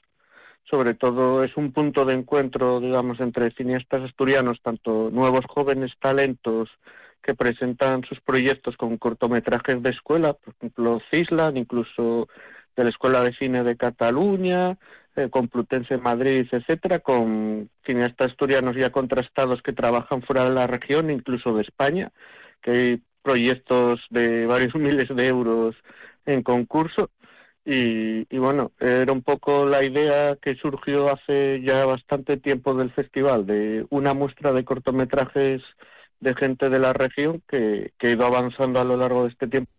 Sobre 0.68 0.94
todo 0.94 1.44
es 1.44 1.56
un 1.56 1.72
punto 1.72 2.04
de 2.04 2.14
encuentro, 2.14 2.80
digamos, 2.80 3.20
entre 3.20 3.50
cineastas 3.52 4.02
asturianos, 4.02 4.60
tanto 4.62 5.10
nuevos 5.12 5.44
jóvenes 5.48 5.92
talentos 6.00 6.70
que 7.22 7.34
presentan 7.34 8.04
sus 8.04 8.20
proyectos 8.20 8.76
con 8.76 8.96
cortometrajes 8.98 9.82
de 9.82 9.90
escuela, 9.90 10.32
por 10.32 10.54
ejemplo, 10.54 11.00
Cislan, 11.10 11.56
incluso 11.56 12.28
de 12.76 12.84
la 12.84 12.90
Escuela 12.90 13.22
de 13.22 13.34
Cine 13.34 13.64
de 13.64 13.76
Cataluña, 13.76 14.78
eh, 15.16 15.30
Complutense 15.30 15.98
Madrid, 15.98 16.46
etcétera, 16.50 17.00
con 17.00 17.70
cineastas 17.84 18.30
asturianos 18.30 18.76
ya 18.76 18.90
contrastados 18.90 19.62
que 19.62 19.72
trabajan 19.72 20.22
fuera 20.22 20.44
de 20.44 20.54
la 20.54 20.66
región, 20.66 21.10
incluso 21.10 21.54
de 21.54 21.62
España, 21.62 22.12
que 22.62 22.70
hay 22.70 23.02
proyectos 23.22 24.00
de 24.10 24.46
varios 24.46 24.74
miles 24.76 25.08
de 25.14 25.26
euros 25.26 25.74
en 26.26 26.42
concurso. 26.42 27.10
Y, 27.68 28.24
bueno, 28.38 28.70
era 28.78 29.12
un 29.12 29.22
poco 29.22 29.66
la 29.66 29.82
idea 29.82 30.36
que 30.36 30.54
surgió 30.54 31.10
hace 31.12 31.60
ya 31.64 31.84
bastante 31.84 32.36
tiempo 32.36 32.74
del 32.74 32.92
festival, 32.92 33.44
de 33.44 33.84
una 33.90 34.14
muestra 34.14 34.52
de 34.52 34.64
cortometrajes 34.64 35.62
de 36.20 36.34
gente 36.34 36.70
de 36.70 36.78
la 36.78 36.92
región 36.92 37.42
que, 37.48 37.92
que 37.98 38.06
ha 38.06 38.10
ido 38.12 38.24
avanzando 38.24 38.80
a 38.80 38.84
lo 38.84 38.96
largo 38.96 39.24
de 39.24 39.30
este 39.30 39.48
tiempo. 39.48 39.75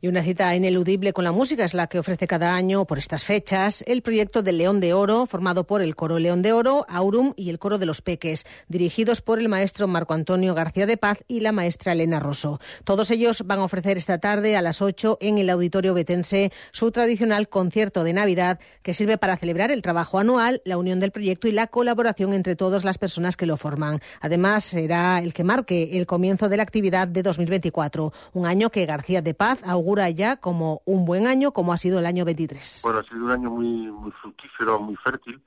Y 0.00 0.08
una 0.08 0.22
cita 0.22 0.54
ineludible 0.54 1.14
con 1.14 1.24
la 1.24 1.32
música 1.32 1.64
es 1.64 1.72
la 1.72 1.86
que 1.86 1.98
ofrece 1.98 2.26
cada 2.26 2.54
año, 2.54 2.84
por 2.84 2.98
estas 2.98 3.24
fechas, 3.24 3.82
el 3.86 4.02
proyecto 4.02 4.42
del 4.42 4.58
León 4.58 4.78
de 4.80 4.92
Oro, 4.92 5.24
formado 5.24 5.66
por 5.66 5.80
el 5.80 5.96
Coro 5.96 6.18
León 6.18 6.42
de 6.42 6.52
Oro, 6.52 6.84
Aurum 6.90 7.32
y 7.36 7.48
el 7.48 7.58
Coro 7.58 7.78
de 7.78 7.86
los 7.86 8.02
Peques, 8.02 8.44
dirigidos 8.68 9.22
por 9.22 9.38
el 9.38 9.48
maestro 9.48 9.88
Marco 9.88 10.12
Antonio 10.12 10.54
García 10.54 10.84
de 10.84 10.98
Paz 10.98 11.18
y 11.26 11.40
la 11.40 11.52
maestra 11.52 11.92
Elena 11.92 12.20
Rosso. 12.20 12.60
Todos 12.84 13.10
ellos 13.10 13.44
van 13.46 13.60
a 13.60 13.64
ofrecer 13.64 13.96
esta 13.96 14.18
tarde 14.18 14.56
a 14.56 14.62
las 14.62 14.82
8 14.82 15.18
en 15.22 15.38
el 15.38 15.48
Auditorio 15.48 15.94
Betense 15.94 16.52
su 16.70 16.90
tradicional 16.90 17.48
concierto 17.48 18.04
de 18.04 18.12
Navidad, 18.12 18.60
que 18.82 18.92
sirve 18.92 19.16
para 19.16 19.38
celebrar 19.38 19.70
el 19.70 19.80
trabajo 19.80 20.18
anual, 20.18 20.60
la 20.66 20.76
unión 20.76 21.00
del 21.00 21.12
proyecto 21.12 21.48
y 21.48 21.52
la 21.52 21.68
colaboración 21.68 22.34
entre 22.34 22.56
todas 22.56 22.84
las 22.84 22.98
personas 22.98 23.36
que 23.36 23.46
lo 23.46 23.56
forman. 23.56 24.00
Además, 24.20 24.64
será 24.64 25.20
el 25.20 25.32
que 25.32 25.44
marque 25.44 25.90
el 25.94 26.06
comienzo 26.06 26.50
de 26.50 26.58
la 26.58 26.62
actividad 26.62 27.08
de 27.08 27.22
2024, 27.22 28.12
un 28.34 28.44
año 28.46 28.68
que 28.68 28.84
García 28.84 29.22
de 29.22 29.32
Paz 29.32 29.53
augura 29.64 30.10
ya 30.10 30.36
como 30.36 30.82
un 30.84 31.04
buen 31.04 31.26
año, 31.26 31.52
como 31.52 31.72
ha 31.72 31.78
sido 31.78 31.98
el 31.98 32.06
año 32.06 32.24
23. 32.24 32.80
Bueno, 32.84 33.00
ha 33.00 33.04
sido 33.04 33.24
un 33.24 33.30
año 33.30 33.50
muy, 33.50 33.66
muy 33.90 34.10
fructífero, 34.12 34.80
muy 34.80 34.96
fértil. 34.96 35.42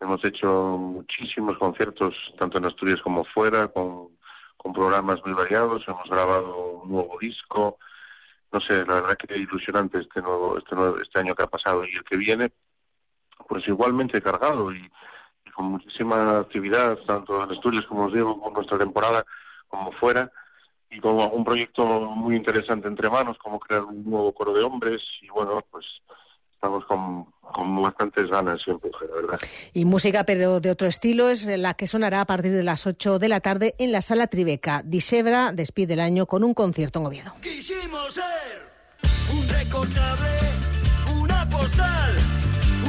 Hemos 0.00 0.24
hecho 0.24 0.76
muchísimos 0.78 1.56
conciertos, 1.58 2.14
tanto 2.38 2.58
en 2.58 2.66
Asturias 2.66 3.00
como 3.02 3.24
fuera, 3.24 3.68
con, 3.68 4.08
con 4.56 4.72
programas 4.72 5.18
muy 5.24 5.34
variados. 5.34 5.84
Hemos 5.88 6.08
grabado 6.08 6.82
un 6.82 6.90
nuevo 6.90 7.16
disco. 7.20 7.78
No 8.52 8.60
sé, 8.60 8.84
la 8.86 8.94
verdad 8.94 9.16
que 9.16 9.38
ilusionante 9.38 9.98
este 9.98 10.20
nuevo, 10.20 10.58
este 10.58 10.74
nuevo, 10.74 10.98
este 10.98 11.20
año 11.20 11.34
que 11.34 11.42
ha 11.42 11.48
pasado 11.48 11.84
y 11.84 11.94
el 11.94 12.04
que 12.04 12.16
viene, 12.16 12.52
pues 13.48 13.66
igualmente 13.68 14.22
cargado 14.22 14.72
y, 14.72 14.90
y 15.44 15.50
con 15.50 15.66
muchísima 15.66 16.38
actividad, 16.38 16.98
tanto 17.06 17.42
en 17.42 17.50
Asturias, 17.50 17.86
como 17.86 18.04
os 18.04 18.12
digo, 18.12 18.40
con 18.40 18.52
nuestra 18.52 18.78
temporada, 18.78 19.24
como 19.68 19.92
fuera 19.92 20.30
y 20.96 21.00
con 21.00 21.16
un 21.16 21.44
proyecto 21.44 21.84
muy 21.84 22.36
interesante 22.36 22.88
entre 22.88 23.10
manos, 23.10 23.36
como 23.38 23.60
crear 23.60 23.84
un 23.84 24.02
nuevo 24.04 24.32
coro 24.32 24.54
de 24.54 24.62
hombres 24.62 25.02
y 25.20 25.28
bueno, 25.28 25.62
pues 25.70 25.84
estamos 26.54 26.86
con, 26.86 27.26
con 27.42 27.82
bastantes 27.82 28.28
ganas 28.28 28.62
siempre, 28.62 28.90
la 29.06 29.14
verdad. 29.14 29.40
Y 29.74 29.84
música, 29.84 30.24
pero 30.24 30.60
de 30.60 30.70
otro 30.70 30.88
estilo, 30.88 31.28
es 31.28 31.46
la 31.46 31.74
que 31.74 31.86
sonará 31.86 32.22
a 32.22 32.24
partir 32.24 32.52
de 32.52 32.62
las 32.62 32.86
8 32.86 33.18
de 33.18 33.28
la 33.28 33.40
tarde 33.40 33.74
en 33.78 33.92
la 33.92 34.00
Sala 34.00 34.26
Tribeca. 34.26 34.82
Disebra 34.84 35.52
despide 35.52 35.94
el 35.94 36.00
año 36.00 36.24
con 36.24 36.42
un 36.44 36.54
concierto 36.54 37.00
en 37.00 37.06
Oviedo. 37.06 37.32
Quisimos 37.42 38.14
ser 38.14 38.24
un 39.34 39.48
recortable, 39.48 40.30
una 41.20 41.48
postal, 41.50 42.16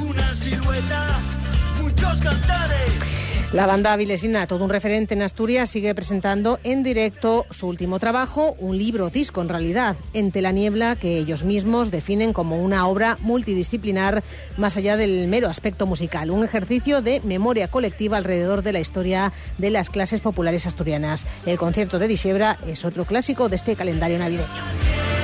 una 0.01 0.33
silueta. 0.33 1.36
La 3.53 3.65
banda 3.65 3.95
vilesina, 3.95 4.45
todo 4.45 4.65
un 4.65 4.69
referente 4.69 5.13
en 5.13 5.21
Asturias, 5.21 5.69
sigue 5.69 5.95
presentando 5.95 6.59
en 6.65 6.83
directo 6.83 7.45
su 7.49 7.67
último 7.67 7.97
trabajo, 7.97 8.57
un 8.59 8.77
libro 8.77 9.09
disco 9.09 9.41
en 9.41 9.47
realidad, 9.47 9.95
Entre 10.13 10.41
la 10.41 10.51
niebla, 10.51 10.97
que 10.97 11.17
ellos 11.17 11.45
mismos 11.45 11.89
definen 11.89 12.33
como 12.33 12.61
una 12.61 12.85
obra 12.87 13.17
multidisciplinar 13.21 14.21
más 14.57 14.75
allá 14.75 14.97
del 14.97 15.29
mero 15.29 15.47
aspecto 15.47 15.85
musical, 15.85 16.29
un 16.29 16.43
ejercicio 16.43 17.01
de 17.01 17.21
memoria 17.21 17.69
colectiva 17.69 18.17
alrededor 18.17 18.63
de 18.63 18.73
la 18.73 18.81
historia 18.81 19.31
de 19.57 19.69
las 19.69 19.89
clases 19.89 20.19
populares 20.19 20.67
asturianas. 20.67 21.25
El 21.45 21.57
concierto 21.57 21.99
de 21.99 22.09
Disiebra 22.09 22.57
es 22.67 22.83
otro 22.83 23.05
clásico 23.05 23.47
de 23.47 23.55
este 23.55 23.77
calendario 23.77 24.19
navideño. 24.19 25.16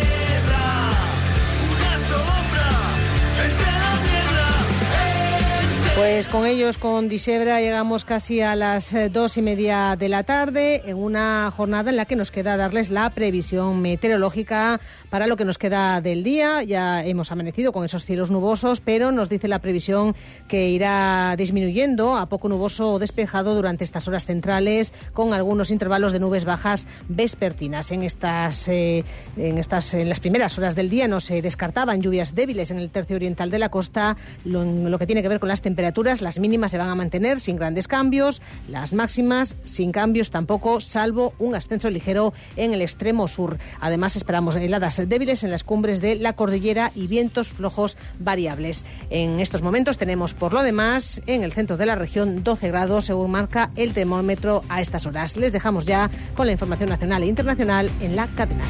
Pues 5.96 6.28
con 6.28 6.48
ellos, 6.48 6.80
con 6.80 7.08
Disebra, 7.08 7.62
llegamos 7.62 8.04
casi 8.04 8.42
a 8.42 8.56
las 8.56 8.92
eh, 8.94 9.10
dos 9.10 9.38
y 9.38 9.44
media 9.44 9.96
de 9.96 10.10
la 10.10 10.24
tarde 10.24 10.82
en 10.88 10.98
una 10.98 11.54
jornada 11.56 11.92
en 11.92 11.98
la 11.98 12.06
que 12.06 12.16
nos 12.16 12.32
queda 12.32 12.58
darles 12.58 12.90
la 12.90 13.12
previsión 13.12 13.80
meteorológica 13.80 14.82
para 15.12 15.28
lo 15.28 15.38
que 15.38 15.46
nos 15.46 15.60
queda 15.60 16.02
del 16.02 16.24
día. 16.24 16.64
Ya 16.64 17.06
hemos 17.06 17.32
amanecido 17.32 17.72
con 17.72 17.86
esos 17.86 18.06
cielos 18.06 18.32
nubosos, 18.32 18.82
pero 18.82 19.12
nos 19.12 19.30
dice 19.30 19.48
la 19.48 19.60
previsión 19.60 20.16
que 20.48 20.70
irá 20.70 21.36
disminuyendo 21.38 22.18
a 22.18 22.26
poco 22.26 22.50
nuboso 22.50 22.94
o 22.94 23.00
despejado 23.00 23.54
durante 23.54 23.84
estas 23.84 24.08
horas 24.08 24.26
centrales, 24.26 24.94
con 25.14 25.32
algunos 25.32 25.70
intervalos 25.70 26.12
de 26.12 26.20
nubes 26.20 26.44
bajas 26.44 26.88
vespertinas. 27.08 27.92
En 27.92 28.02
estas, 28.02 28.68
eh, 28.68 29.06
en 29.38 29.60
estas, 29.60 29.94
en 29.94 30.10
las 30.10 30.20
primeras 30.20 30.58
horas 30.58 30.74
del 30.74 30.90
día 30.90 31.08
no 31.08 31.20
se 31.20 31.44
descartaban 31.44 32.02
lluvias 32.02 32.34
débiles 32.34 32.72
en 32.72 32.80
el 32.80 32.90
tercio 32.90 33.16
oriental 33.16 33.52
de 33.52 33.60
la 33.60 33.70
costa, 33.70 34.18
lo, 34.44 34.66
lo 34.66 34.98
que 34.98 35.06
tiene 35.06 35.22
que 35.22 35.30
ver 35.30 35.40
con 35.40 35.50
las 35.50 35.62
temperaturas 35.62 35.83
las 36.22 36.40
mínimas 36.40 36.72
se 36.72 36.78
van 36.78 36.90
a 36.90 36.96
mantener 36.96 37.40
sin 37.40 37.58
grandes 37.58 37.88
cambios, 37.88 38.42
las 38.70 38.94
máximas 38.94 39.56
sin 39.64 39.92
cambios 39.92 40.32
tampoco, 40.32 40.80
salvo 40.80 41.34
un 41.40 41.56
ascenso 41.56 41.90
ligero 41.90 42.34
en 42.56 42.74
el 42.74 42.82
extremo 42.82 43.28
sur. 43.28 43.58
Además, 43.82 44.16
esperamos 44.16 44.56
heladas 44.56 45.02
débiles 45.08 45.44
en 45.44 45.52
las 45.52 45.64
cumbres 45.64 46.00
de 46.02 46.16
la 46.16 46.34
cordillera 46.34 46.92
y 46.96 47.08
vientos 47.08 47.50
flojos 47.50 47.98
variables. 48.20 48.86
En 49.10 49.40
estos 49.40 49.62
momentos 49.62 49.98
tenemos, 49.98 50.34
por 50.34 50.54
lo 50.54 50.64
demás, 50.64 51.22
en 51.28 51.44
el 51.44 51.52
centro 51.52 51.78
de 51.78 51.86
la 51.86 51.96
región 51.96 52.44
12 52.44 52.70
grados, 52.70 53.06
según 53.06 53.32
marca 53.32 53.72
el 53.76 53.94
termómetro 53.94 54.64
a 54.70 54.82
estas 54.82 55.06
horas. 55.06 55.36
Les 55.36 55.52
dejamos 55.52 55.86
ya 55.86 56.10
con 56.36 56.46
la 56.46 56.54
información 56.54 56.90
nacional 56.90 57.24
e 57.24 57.28
internacional 57.28 57.92
en 58.00 58.16
la 58.16 58.28
cadena. 58.28 58.64